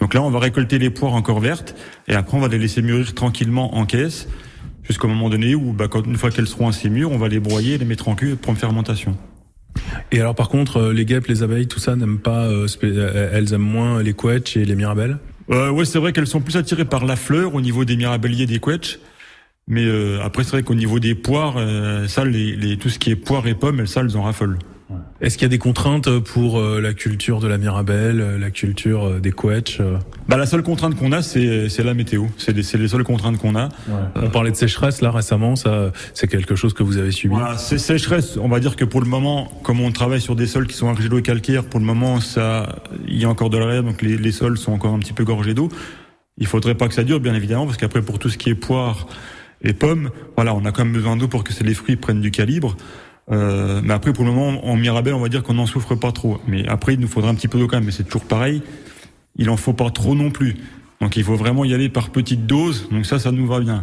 [0.01, 1.75] Donc là on va récolter les poires encore vertes
[2.07, 4.29] et après on va les laisser mûrir tranquillement en caisse.
[4.85, 7.41] Jusqu'au moment donné où, bah, quand, une fois qu'elles seront assez mûres, on va les
[7.41, 9.17] broyer, les mettre en cuve pour une fermentation.
[10.13, 13.31] Et alors par contre, euh, les guêpes, les abeilles, tout ça n'aiment pas, euh, euh,
[13.33, 15.19] elles aiment moins les quetchs et les mirabelles?
[15.51, 18.45] Euh, ouais, c'est vrai qu'elles sont plus attirées par la fleur au niveau des mirabelliers
[18.45, 18.99] et des quetchs.
[19.67, 22.99] Mais euh, après, c'est vrai qu'au niveau des poires, euh, ça, les, les, tout ce
[22.99, 24.59] qui est poires et pommes, elles, ça, elles en raffolent.
[25.21, 28.51] Est-ce qu'il y a des contraintes pour euh, la culture de la mirabelle, euh, la
[28.51, 29.97] culture euh, des quetchs euh
[30.29, 32.27] Bah, la seule contrainte qu'on a, c'est c'est la météo.
[32.37, 33.71] C'est les, c'est les seules contraintes qu'on a.
[34.17, 37.35] On parlait de sécheresse là récemment, ça c'est quelque chose que vous avez subi.
[37.35, 38.37] Voilà, c'est sécheresse.
[38.37, 40.89] On va dire que pour le moment, comme on travaille sur des sols qui sont
[40.89, 44.19] argilo et calcaires, pour le moment, ça, il y a encore de l'air, donc les,
[44.19, 45.69] les sols sont encore un petit peu gorgés d'eau.
[46.37, 48.55] Il faudrait pas que ça dure, bien évidemment, parce qu'après, pour tout ce qui est
[48.55, 49.07] poires
[49.63, 52.31] et pommes, voilà, on a quand même besoin d'eau pour que les fruits prennent du
[52.31, 52.77] calibre.
[53.31, 56.13] Euh, mais après, pour le moment, en Mirabelle, on va dire qu'on n'en souffre pas
[56.13, 56.41] trop.
[56.47, 57.87] Mais après, il nous faudra un petit peu d'eau quand même.
[57.87, 58.63] Mais c'est toujours pareil.
[59.37, 60.57] Il en faut pas trop non plus.
[61.01, 62.89] Donc, il faut vraiment y aller par petites doses.
[62.91, 63.83] Donc ça, ça nous va bien.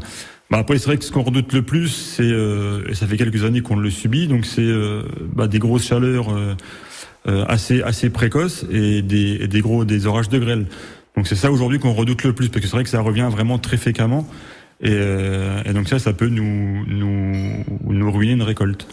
[0.49, 3.15] Bah après, c'est vrai que ce qu'on redoute le plus, c'est euh, et ça fait
[3.15, 4.27] quelques années qu'on le subit.
[4.27, 6.55] Donc, c'est euh, bah, des grosses chaleurs euh,
[7.27, 10.65] euh, assez assez précoces et des, et des gros des orages de grêle.
[11.15, 13.29] Donc, c'est ça aujourd'hui qu'on redoute le plus parce que c'est vrai que ça revient
[13.31, 14.27] vraiment très fréquemment.
[14.83, 18.87] Et, euh, et donc ça, ça peut nous nous nous ruiner une récolte.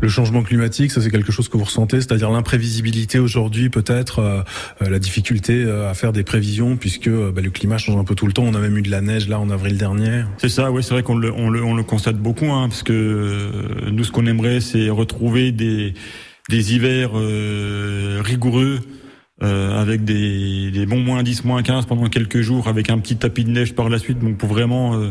[0.00, 4.42] Le changement climatique, ça c'est quelque chose que vous ressentez, c'est-à-dire l'imprévisibilité aujourd'hui, peut-être euh,
[4.82, 8.04] euh, la difficulté euh, à faire des prévisions puisque euh, bah, le climat change un
[8.04, 8.44] peu tout le temps.
[8.44, 10.22] On a même eu de la neige là en avril dernier.
[10.38, 12.84] C'est ça, oui, c'est vrai qu'on le, on le, on le constate beaucoup, hein, parce
[12.84, 15.94] que euh, nous, ce qu'on aimerait, c'est retrouver des,
[16.48, 18.78] des hivers euh, rigoureux,
[19.42, 23.16] euh, avec des, des bons moins 10, moins 15 pendant quelques jours, avec un petit
[23.16, 25.10] tapis de neige par la suite, donc pour vraiment euh,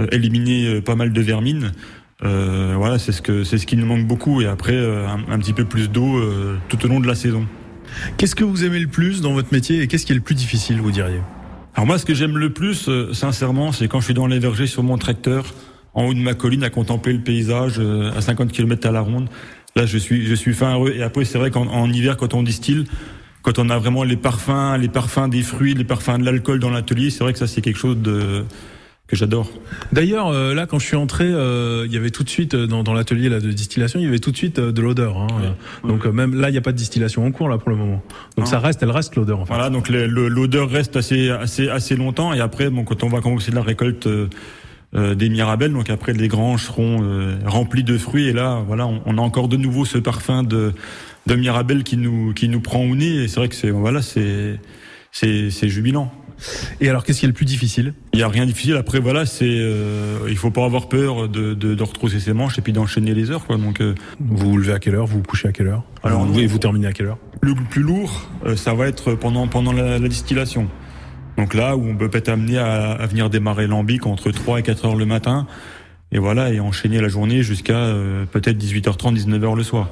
[0.00, 1.72] euh, éliminer euh, pas mal de vermine.
[2.24, 5.32] Euh, voilà, c'est ce que c'est ce qui nous manque beaucoup, et après euh, un,
[5.32, 7.46] un petit peu plus d'eau euh, tout au long de la saison.
[8.16, 10.34] Qu'est-ce que vous aimez le plus dans votre métier et qu'est-ce qui est le plus
[10.34, 11.20] difficile, vous diriez?
[11.74, 14.38] Alors moi, ce que j'aime le plus, euh, sincèrement, c'est quand je suis dans les
[14.38, 15.44] vergers sur mon tracteur,
[15.92, 19.00] en haut de ma colline, à contempler le paysage euh, à 50 km à la
[19.00, 19.28] ronde.
[19.76, 20.92] Là, je suis, je suis fin heureux.
[20.96, 22.84] Et après, c'est vrai qu'en en hiver, quand on distille,
[23.44, 26.70] quand on a vraiment les parfums, les parfums des fruits, les parfums de l'alcool dans
[26.70, 28.44] l'atelier, c'est vrai que ça, c'est quelque chose de
[29.06, 29.50] que j'adore.
[29.92, 32.66] D'ailleurs, euh, là, quand je suis entré, euh, il y avait tout de suite euh,
[32.66, 35.18] dans, dans l'atelier là de distillation, il y avait tout de suite euh, de l'odeur.
[35.18, 35.26] Hein,
[35.86, 38.02] Donc même là, il n'y a pas de distillation en cours là pour le moment.
[38.38, 39.40] Donc ça reste, elle reste l'odeur.
[39.40, 39.52] En fait.
[39.52, 42.32] Voilà, donc l'odeur reste assez, assez, assez longtemps.
[42.32, 44.28] Et après, bon, quand on va commencer la récolte euh,
[44.94, 48.28] euh, des mirabelles, donc après les granges seront euh, remplies de fruits.
[48.28, 50.72] Et là, voilà, on, on a encore de nouveau ce parfum de,
[51.26, 53.24] de mirabelle qui nous, qui nous prend au nez.
[53.24, 54.58] Et c'est vrai que c'est, voilà, c'est,
[55.12, 56.12] c'est, c'est jubilant.
[56.80, 57.94] Et alors, qu'est-ce qui est le plus difficile?
[58.12, 58.74] Il y a rien de difficile.
[58.74, 62.58] Après, voilà, c'est, euh, il faut pas avoir peur de, de, de retrousser ses manches
[62.58, 63.56] et puis d'enchaîner les heures, quoi.
[63.56, 65.06] Donc, euh, Vous vous levez à quelle heure?
[65.06, 65.84] Vous vous couchez à quelle heure?
[66.02, 67.18] Alors, vous, et vous terminez à quelle heure?
[67.40, 70.68] Le plus lourd, euh, ça va être pendant pendant la, la distillation.
[71.36, 74.62] Donc là où on peut être amené à, à venir démarrer l'ambic entre 3 et
[74.62, 75.46] 4 heures le matin.
[76.14, 79.90] Et voilà, et enchaîner la journée jusqu'à euh, peut-être 18h30, 19h le soir.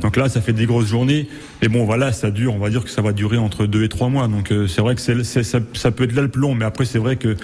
[0.00, 1.28] Donc là, ça fait des grosses journées.
[1.62, 3.88] Mais bon, voilà, ça dure, on va dire que ça va durer entre 2 et
[3.88, 4.26] 3 mois.
[4.26, 6.56] Donc euh, c'est vrai que c'est, c'est- ça, ça peut être là le plus long.
[6.56, 7.36] Mais après, c'est vrai que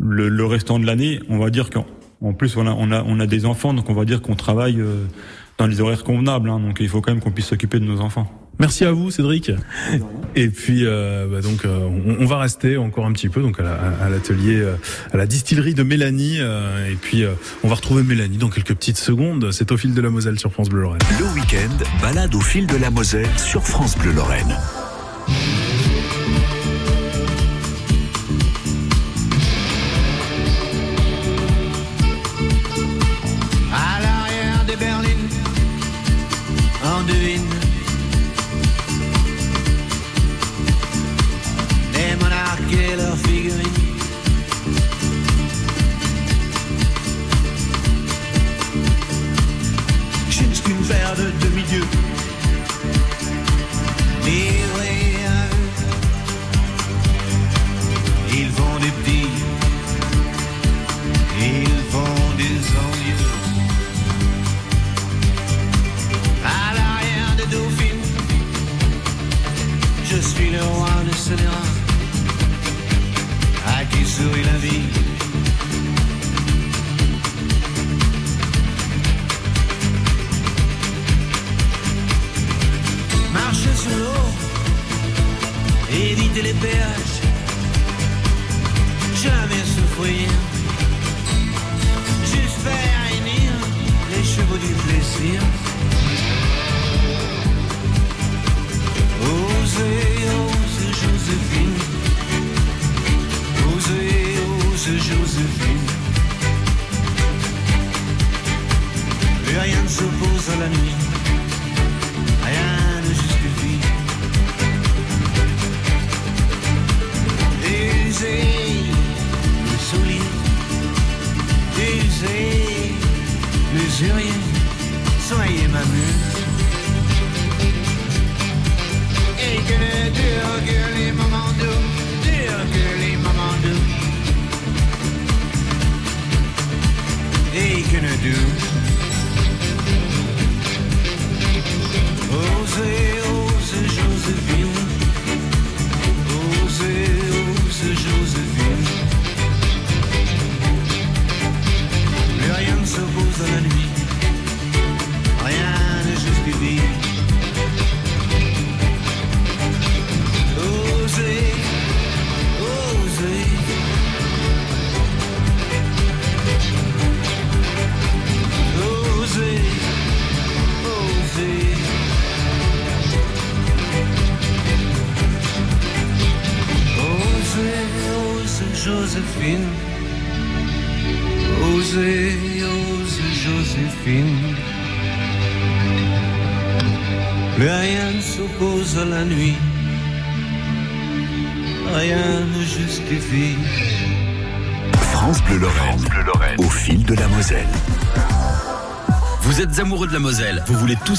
[0.00, 1.84] le, le restant de l'année, on va dire qu'en
[2.22, 4.34] en plus, on a, on, a, on a des enfants, donc on va dire qu'on
[4.36, 5.04] travaille euh,
[5.58, 6.48] dans les horaires convenables.
[6.48, 6.60] hein.
[6.60, 8.30] donc il faut quand même qu'on puisse s'occuper de nos enfants.
[8.62, 9.50] Merci à vous, Cédric.
[10.36, 11.88] Et puis, euh, bah donc, euh,
[12.20, 14.76] on, va rester encore un petit peu donc à, la- à l'atelier, euh,
[15.12, 16.38] à la distillerie de Mélanie.
[16.38, 17.24] et puis,
[17.64, 19.50] on va retrouver Mélanie dans quelques petites secondes.
[19.50, 21.00] C'est au fil de la Moselle sur France Bleu Lorraine.
[21.18, 24.56] Le week-end, balade au fil de la Moselle sur France Bleu Lorraine.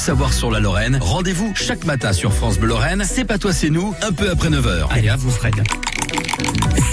[0.03, 3.03] Savoir sur la Lorraine Rendez-vous chaque matin sur France Bleu Lorraine.
[3.05, 4.87] C'est pas toi, c'est nous, un peu après 9h.
[4.89, 5.63] Allez, à vous Fred.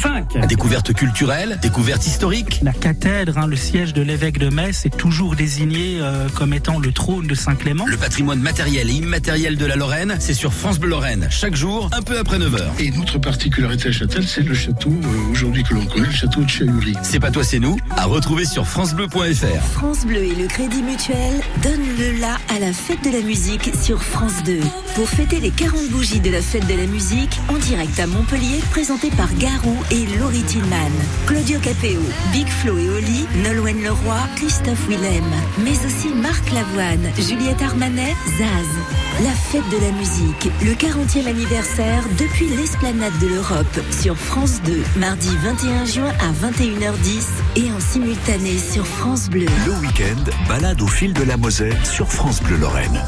[0.03, 0.47] 5.
[0.49, 2.61] Découverte culturelle, découverte historique.
[2.62, 6.79] La cathèdre, hein, le siège de l'évêque de Metz, est toujours désigné euh, comme étant
[6.79, 7.87] le trône de Saint-Clément.
[7.87, 11.89] Le patrimoine matériel et immatériel de la Lorraine, c'est sur France Bleu Lorraine, chaque jour,
[11.93, 12.62] un peu après 9h.
[12.79, 16.12] Et une autre particularité à Châtel, c'est le château, euh, aujourd'hui que l'on connaît, le
[16.12, 16.95] château de Chahury.
[17.03, 19.62] C'est pas toi, c'est nous, à retrouver sur FranceBleu.fr.
[19.73, 23.71] France Bleu et le Crédit Mutuel donnent le la à la fête de la musique
[23.81, 24.61] sur France 2.
[24.95, 28.61] Pour fêter les 40 bougies de la fête de la musique, en direct à Montpellier,
[28.71, 30.90] présenté par Garou et Laurie Tillman.
[31.26, 32.00] Claudio Capéo,
[32.32, 35.24] Big Flo et Oli, Nolwenn Leroy, Christophe Willem,
[35.64, 39.24] mais aussi Marc Lavoine, Juliette Armanet, Zaz.
[39.24, 44.82] La fête de la musique, le 40e anniversaire depuis l'esplanade de l'Europe sur France 2,
[44.98, 49.46] mardi 21 juin à 21h10 et en simultané sur France Bleu.
[49.66, 53.00] Le week-end, balade au fil de la Moselle sur France Bleu Lorraine.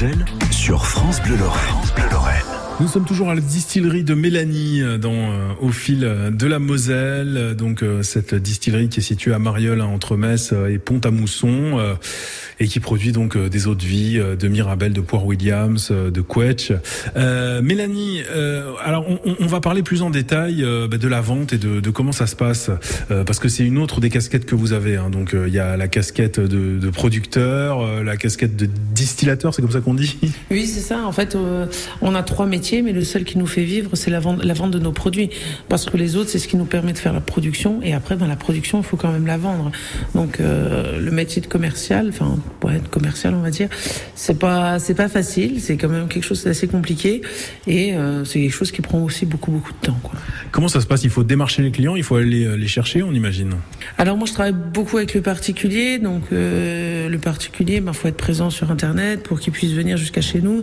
[0.00, 1.60] Moselle sur France Bleu Lorraine.
[1.60, 2.44] France Bleu Lorraine.
[2.78, 6.46] Nous sommes toujours à la distillerie de Mélanie euh, dans euh, au fil euh, de
[6.46, 7.56] la Moselle.
[7.56, 11.94] Donc euh, cette distillerie qui est située à Marieul hein, entre Metz et Pont-à-Mousson euh,
[12.60, 15.88] et qui produit donc euh, des eaux de vie euh, de Mirabelle, de Poire Williams,
[15.90, 16.72] euh, de Quetch.
[17.16, 21.20] Euh, Mélanie, euh, alors on, on- va parler plus en détail euh, bah, de la
[21.20, 22.70] vente et de, de comment ça se passe
[23.08, 24.96] parce que c'est une autre des casquettes que vous avez.
[24.96, 25.10] hein.
[25.10, 29.70] Donc il y a la casquette de, de producteur, la casquette de distillateur, c'est comme
[29.70, 30.16] ça qu'on dit.
[30.50, 31.04] Oui, c'est ça.
[31.06, 31.36] En fait,
[32.02, 34.54] on a trois métiers, mais le seul qui nous fait vivre, c'est la vente, la
[34.54, 35.30] vente de nos produits.
[35.68, 37.80] Parce que les autres, c'est ce qui nous permet de faire la production.
[37.82, 39.70] Et après, dans la production, il faut quand même la vendre.
[40.14, 43.68] Donc, le métier de commercial, enfin, ouais, commercial, on va dire,
[44.14, 45.60] c'est pas, c'est pas facile.
[45.60, 47.22] C'est quand même quelque chose d'assez compliqué.
[47.66, 49.98] Et euh, c'est quelque chose qui prend aussi beaucoup, beaucoup de temps.
[50.02, 50.18] Quoi.
[50.50, 51.04] Comment ça se passe?
[51.04, 53.54] Il faut démarcher les clients, il faut aller euh, les chercher, on imagine?
[53.96, 58.16] Alors moi je travaille beaucoup avec le particulier, donc euh, le particulier, ben faut être
[58.16, 60.62] présent sur internet pour qu'il puisse venir jusqu'à chez nous.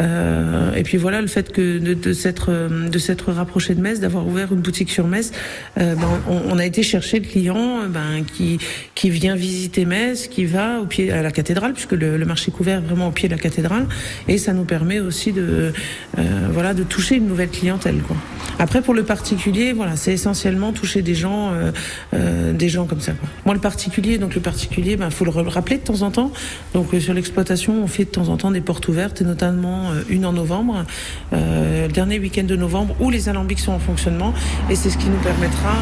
[0.00, 2.50] Euh, et puis voilà, le fait que de, de s'être
[2.90, 5.32] de s'être rapproché de Metz, d'avoir ouvert une boutique sur Metz,
[5.76, 5.96] ben,
[6.28, 8.58] on, on a été chercher le client, ben qui
[8.94, 12.86] qui vient visiter Metz, qui va au pied la cathédrale, puisque le, marché couvert est
[12.86, 13.86] vraiment au pied de la cathédrale,
[14.28, 15.72] et ça nous permet aussi de
[16.18, 18.16] euh, voilà de toucher une nouvelle clientèle quoi.
[18.58, 21.72] Après pour le particulier, voilà, c'est essentiellement toucher des gens euh,
[22.14, 23.12] euh, des gens comme ça.
[23.44, 26.32] Moi le particulier, donc le particulier, ben faut le rappeler de temps en temps.
[26.74, 30.24] Donc sur l'exploitation, on fait de temps en temps des portes ouvertes, et notamment une
[30.26, 30.84] en novembre,
[31.32, 34.34] le dernier week-end de novembre, où les alambics sont en fonctionnement,
[34.70, 35.72] et c'est ce qui nous permettra.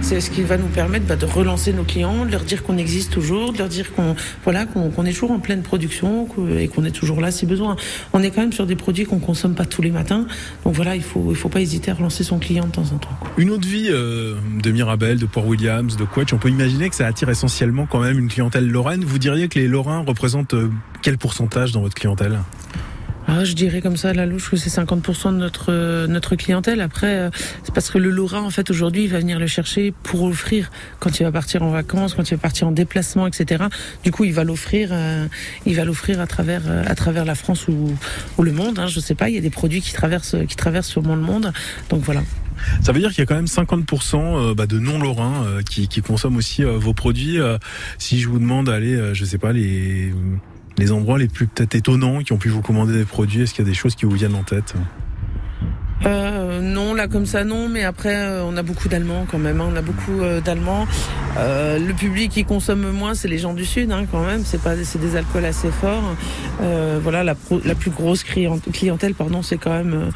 [0.00, 2.76] C'est ce qui va nous permettre bah, de relancer nos clients, de leur dire qu'on
[2.76, 6.26] existe toujours, de leur dire qu'on voilà qu'on est toujours en pleine production
[6.58, 7.76] et qu'on est toujours là si besoin.
[8.12, 10.26] On est quand même sur des produits qu'on consomme pas tous les matins,
[10.64, 12.98] donc voilà il faut il faut pas hésiter à relancer son client de temps en
[12.98, 13.18] temps.
[13.36, 16.96] Une autre vie euh, de Mirabel, de Port Williams, de Quetch, on peut imaginer que
[16.96, 19.04] ça attire essentiellement quand même une clientèle lorraine.
[19.04, 20.70] Vous diriez que les Lorrains représentent euh,
[21.02, 22.38] quel pourcentage dans votre clientèle?
[23.32, 26.80] Ah, je dirais comme ça la louche que c'est 50% de notre notre clientèle.
[26.80, 27.30] Après, euh,
[27.62, 30.72] c'est parce que le Lorrain, en fait, aujourd'hui, il va venir le chercher pour offrir
[30.98, 33.66] quand il va partir en vacances, quand il va partir en déplacement, etc.
[34.02, 35.28] Du coup, il va l'offrir, euh,
[35.64, 37.96] il va l'offrir à travers euh, à travers la France ou,
[38.36, 38.80] ou le monde.
[38.80, 39.28] Hein, je sais pas.
[39.28, 41.52] Il y a des produits qui traversent qui traversent sûrement le monde.
[41.88, 42.22] Donc voilà.
[42.82, 45.86] Ça veut dire qu'il y a quand même 50% euh, bah, de non-lorrains euh, qui,
[45.86, 47.38] qui consomment aussi vos produits.
[47.98, 50.12] Si je vous demande d'aller, je sais pas, les,
[50.78, 53.64] les endroits les plus peut-être étonnants qui ont pu vous commander des produits, est-ce qu'il
[53.64, 54.74] y a des choses qui vous viennent en tête
[56.06, 59.60] Euh, non, là comme ça non, mais après euh, on a beaucoup d'Allemands quand même.
[59.60, 60.86] hein, on a beaucoup euh, d'Allemands.
[61.36, 64.42] Le public qui consomme moins, c'est les gens du sud hein, quand même.
[64.44, 66.14] C'est pas, c'est des alcools assez forts.
[67.02, 70.10] Voilà, la, pro- la plus grosse client- clientèle, pardon, c'est quand même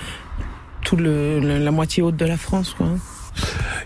[0.83, 2.89] tout le, le- la moitié haute de la France, quoi.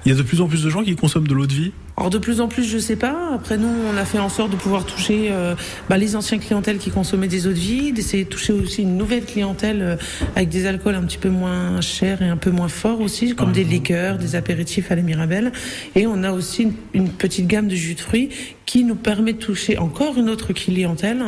[0.04, 1.72] Il y a de plus en plus de gens qui consomment de l'eau de vie
[1.98, 3.32] Alors de plus en plus, je sais pas.
[3.34, 5.56] Après nous, on a fait en sorte de pouvoir toucher euh,
[5.88, 8.96] bah, les anciens clientèles qui consommaient des eaux de vie, d'essayer de toucher aussi une
[8.96, 9.96] nouvelle clientèle euh,
[10.36, 13.50] avec des alcools un petit peu moins chers et un peu moins forts aussi, comme
[13.50, 15.50] des liqueurs, des apéritifs à la Mirabelle.
[15.96, 18.28] Et on a aussi une, une petite gamme de jus de fruits
[18.64, 21.24] qui nous permet de toucher encore une autre clientèle.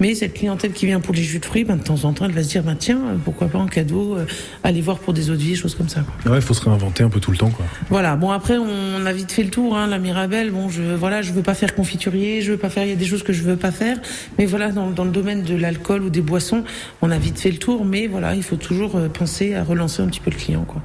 [0.00, 2.24] Mais cette clientèle qui vient pour les jus de fruits, ben, de temps en temps,
[2.24, 4.26] elle va se dire, ben, tiens, pourquoi pas en cadeau, euh,
[4.62, 6.02] aller voir pour des eaux de vie, choses comme ça.
[6.02, 6.32] quoi.
[6.32, 7.66] Ouais, il faut se réinventer un peu tout le temps, quoi.
[7.90, 8.16] Voilà.
[8.16, 9.76] Bon après on a vite fait le tour.
[9.76, 10.13] Hein, la Mirabelle.
[10.52, 12.84] Bon je voilà je veux pas faire confiturier, je veux pas faire.
[12.84, 13.98] Il y a des choses que je veux pas faire.
[14.38, 16.62] Mais voilà dans, dans le domaine de l'alcool ou des boissons,
[17.02, 17.84] on a vite fait le tour.
[17.84, 20.82] Mais voilà il faut toujours euh, penser à relancer un petit peu le client quoi.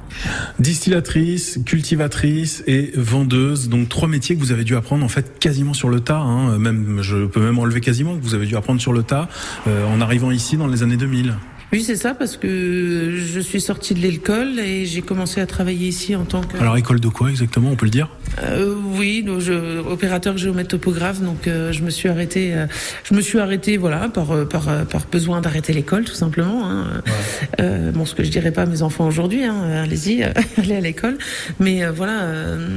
[0.58, 5.74] Distillatrice, cultivatrice et vendeuse, donc trois métiers que vous avez dû apprendre en fait quasiment
[5.74, 6.18] sur le tas.
[6.18, 6.58] Hein.
[6.58, 9.28] Même, je peux même enlever quasiment que vous avez dû apprendre sur le tas
[9.68, 11.34] euh, en arrivant ici dans les années 2000.
[11.72, 15.86] Oui c'est ça parce que je suis sortie de l'école et j'ai commencé à travailler
[15.86, 16.56] ici en tant que.
[16.56, 18.08] Alors école de quoi exactement On peut le dire?
[18.42, 22.66] Euh, oui, donc je, opérateur géomètre topographe, donc euh, je me suis arrêté, euh,
[23.04, 26.68] je me suis arrêté, voilà, par euh, par euh, par besoin d'arrêter l'école, tout simplement.
[26.68, 27.02] Hein.
[27.60, 30.22] Euh, bon, ce que je dirais pas à mes enfants aujourd'hui, hein, allez-y,
[30.56, 31.18] allez à l'école.
[31.58, 32.68] Mais euh, voilà, euh,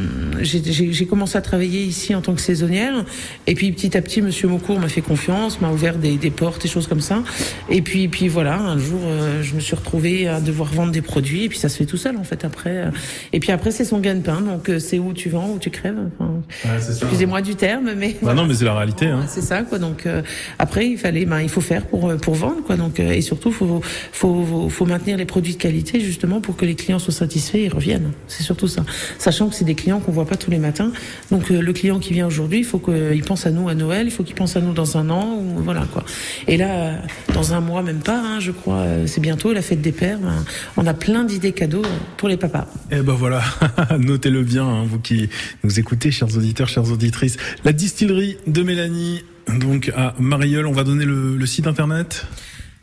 [0.42, 3.06] j'ai commencé à travailler ici en tant que saisonnière,
[3.48, 6.62] et puis petit à petit, Monsieur Maucourt m'a fait confiance, m'a ouvert des, des portes,
[6.62, 7.24] des choses comme ça.
[7.70, 11.02] Et puis puis voilà, un jour, euh, je me suis retrouvée à devoir vendre des
[11.02, 12.86] produits, et puis ça se fait tout seul en fait après.
[13.32, 15.98] Et puis après, c'est son gagne-pain, donc euh, c'est où tu vends, où tu crèves.
[16.20, 16.42] Enfin,
[16.78, 19.08] Excusez-moi du terme, mais Bah non, mais c'est la réalité.
[19.08, 19.26] Hein.
[19.28, 19.80] c'est ça quoi.
[19.80, 20.22] Donc euh,
[20.60, 22.76] après, il fallait, ben, il faut faire pour euh, pour vendre quoi.
[22.76, 23.82] Donc euh, et surtout, faut,
[24.12, 27.58] faut faut faut maintenir les produits de qualité justement pour que les clients soient satisfaits
[27.58, 28.12] et reviennent.
[28.28, 28.84] C'est surtout ça.
[29.18, 30.92] Sachant que c'est des clients qu'on voit pas tous les matins.
[31.32, 34.08] Donc euh, le client qui vient aujourd'hui, il faut qu'il pense à nous à Noël,
[34.08, 36.04] il faut qu'il pense à nous dans un an ou voilà quoi.
[36.48, 36.98] Et là,
[37.34, 40.20] dans un mois même pas, hein, je crois, c'est bientôt la fête des pères.
[40.20, 40.44] ben,
[40.78, 41.84] on a plein d'idées cadeaux
[42.18, 42.68] pour les papas.
[42.92, 43.42] Eh ben voilà,
[44.00, 45.30] notez-le bien, hein, vous qui
[45.64, 47.38] nous écoutez, chers auditeurs, chères auditrices.
[47.64, 49.24] La distillerie de Mélanie,
[49.60, 52.26] donc à Marieul, on va donner le, le site internet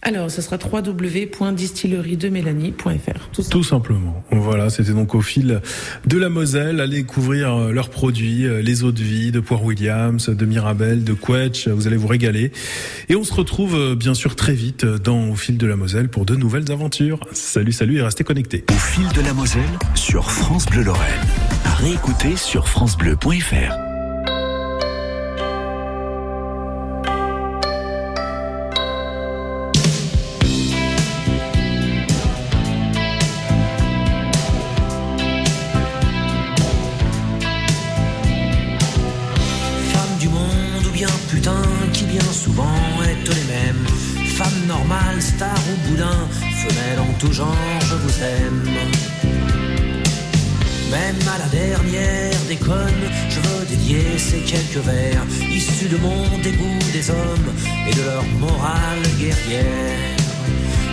[0.02, 3.28] Alors, ce sera www.distillerie-de-mélanie.fr.
[3.32, 4.22] Tout Tout simplement.
[4.30, 5.60] Voilà, c'était donc au fil
[6.06, 6.80] de la Moselle.
[6.80, 11.04] Allez découvrir euh, leurs produits, euh, les eaux de vie de Poire Williams, de Mirabel,
[11.04, 11.68] de Quetch.
[11.68, 12.52] Vous allez vous régaler.
[13.08, 15.76] Et on se retrouve euh, bien sûr très vite euh, dans Au fil de la
[15.76, 17.20] Moselle pour de nouvelles aventures.
[17.32, 18.64] Salut, salut et restez connectés.
[18.70, 19.62] Au fil de la Moselle
[19.94, 21.20] sur France Bleu Lorraine.
[21.80, 23.89] Réécouter sur francebleu.fr.
[54.50, 57.50] quelques vers issus de mon dégoût des hommes
[57.88, 60.16] et de leur morale guerrière.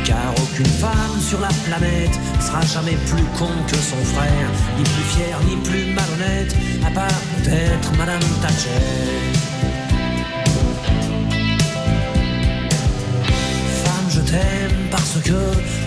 [0.05, 5.07] Car aucune femme sur la planète sera jamais plus con que son frère, ni plus
[5.15, 6.55] fière, ni plus malhonnête,
[6.85, 8.85] à part peut-être Madame Thatcher.
[13.83, 15.39] Femme, je t'aime parce que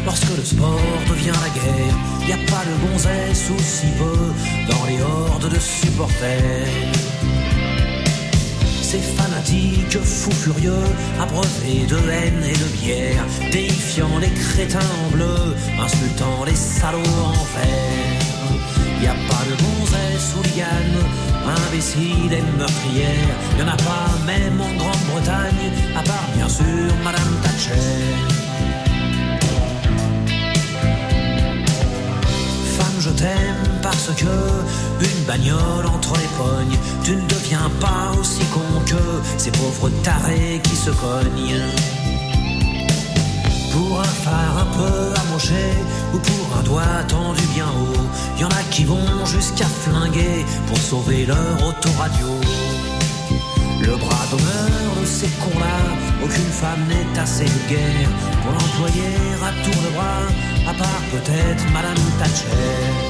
[0.05, 1.97] lorsque le sport devient la guerre,
[2.29, 7.20] y a pas de gonzesse ou si peu dans les hordes de supporters.
[8.91, 10.84] Ces fanatiques fous furieux,
[11.20, 17.45] abreuvés de haine et de bière, déifiant les crétins en bleu, insultant les salauds en
[17.55, 19.01] vert.
[19.01, 21.05] Y a pas de gonzesse ou liane,
[21.68, 27.41] imbécile et meurtrière, y en a pas même en Grande-Bretagne, à part bien sûr Madame
[27.45, 28.39] Thatcher.
[33.01, 34.26] Je t'aime parce que
[35.01, 40.61] une bagnole entre les pognes, tu ne deviens pas aussi con que ces pauvres tarés
[40.62, 41.64] qui se cognent.
[43.72, 45.64] Pour un phare un peu amoché
[46.12, 50.76] ou pour un doigt tendu bien haut, y en a qui vont jusqu'à flinguer pour
[50.76, 52.28] sauver leur autoradio.
[53.80, 55.78] Le bras d'honneur de ces cons-là,
[56.22, 58.09] aucune femme n'est assez vulgaire
[58.42, 63.10] pour l'employer à tour de bras, à part peut-être Madame Thatcher.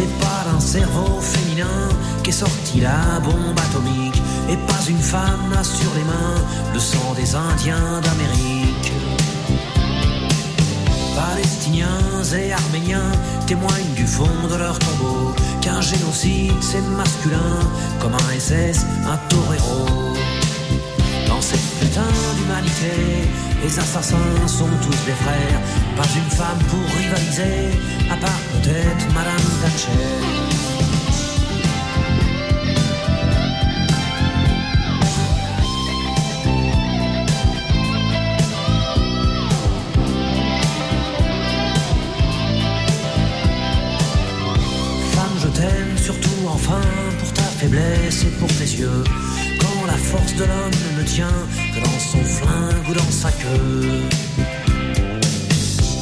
[0.00, 1.88] C'est pas d'un cerveau féminin
[2.22, 6.40] qu'est sortie la bombe atomique et pas une femme n'a sur les mains
[6.72, 8.92] le sang des Indiens d'Amérique.
[11.14, 13.12] Palestiniens et Arméniens
[13.46, 17.58] témoignent du fond de leur tombeau qu'un génocide c'est masculin
[17.98, 20.14] comme un SS, un torero.
[21.28, 23.28] Dans cette putain d'humanité,
[23.62, 25.60] les assassins sont tous des frères.
[25.96, 27.78] Pas une femme pour rivaliser,
[28.10, 29.90] à part peut-être Madame Thatcher.
[45.12, 46.80] Femme, je t'aime surtout enfin
[47.18, 49.04] pour ta faiblesse et pour tes yeux.
[49.60, 51.28] Quand la force de l'homme ne tient
[51.74, 54.69] que dans son flingue ou dans sa queue.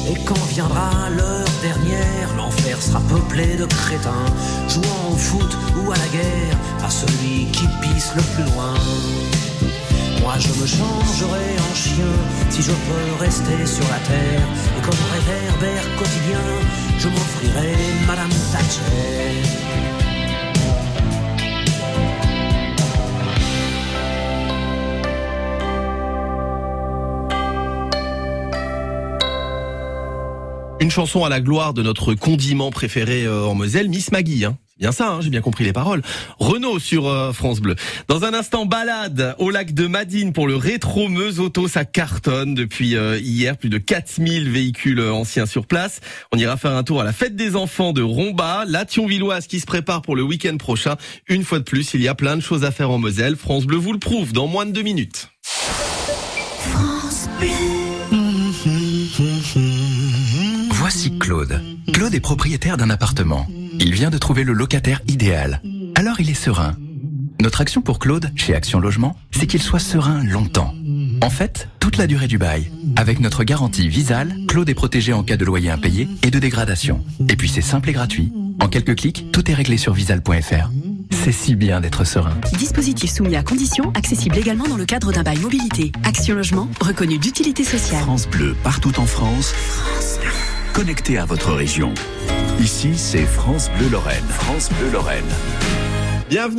[0.09, 4.25] Et quand viendra l'heure dernière, l'enfer sera peuplé de crétins,
[4.67, 8.73] jouant au foot ou à la guerre, à celui qui pisse le plus loin.
[10.21, 12.13] Moi je me changerai en chien
[12.49, 14.47] si je peux rester sur la terre.
[14.77, 16.45] Et comme réverbère quotidien,
[16.97, 17.75] je m'offrirai
[18.07, 19.78] Madame Thatcher.
[30.81, 34.45] Une chanson à la gloire de notre condiment préféré euh, en Moselle, Miss Maggie.
[34.45, 34.57] Hein.
[34.79, 36.01] Bien ça, hein, j'ai bien compris les paroles.
[36.39, 37.75] Renault sur euh, France Bleu.
[38.07, 41.67] Dans un instant, balade au lac de Madine pour le rétro Meuse Auto.
[41.67, 43.57] Ça cartonne depuis euh, hier.
[43.57, 45.99] Plus de 4000 véhicules anciens sur place.
[46.31, 48.63] On ira faire un tour à la fête des enfants de Romba.
[48.65, 50.95] La Thionvilloise qui se prépare pour le week-end prochain.
[51.27, 53.35] Une fois de plus, il y a plein de choses à faire en Moselle.
[53.35, 55.27] France Bleu vous le prouve dans moins de deux minutes.
[56.71, 57.68] Voici
[61.19, 61.61] Claude.
[61.93, 63.45] Claude est propriétaire d'un appartement.
[63.79, 65.61] Il vient de trouver le locataire idéal.
[65.95, 66.75] Alors il est serein.
[67.41, 70.73] Notre action pour Claude, chez Action Logement, c'est qu'il soit serein longtemps.
[71.21, 72.71] En fait, toute la durée du bail.
[72.95, 77.03] Avec notre garantie Visal, Claude est protégé en cas de loyer impayé et de dégradation.
[77.29, 78.31] Et puis c'est simple et gratuit.
[78.61, 80.69] En quelques clics, tout est réglé sur visal.fr.
[81.11, 82.35] C'est si bien d'être serein.
[82.57, 85.91] Dispositif soumis à conditions, accessible également dans le cadre d'un bail mobilité.
[86.03, 88.01] Action Logement, reconnu d'utilité sociale.
[88.03, 89.53] France Bleu, partout en France.
[90.73, 91.93] Connecté à votre région.
[92.59, 94.23] Ici, c'est France Bleu Lorraine.
[94.29, 95.25] France Bleu Lorraine.
[96.29, 96.57] Bienvenue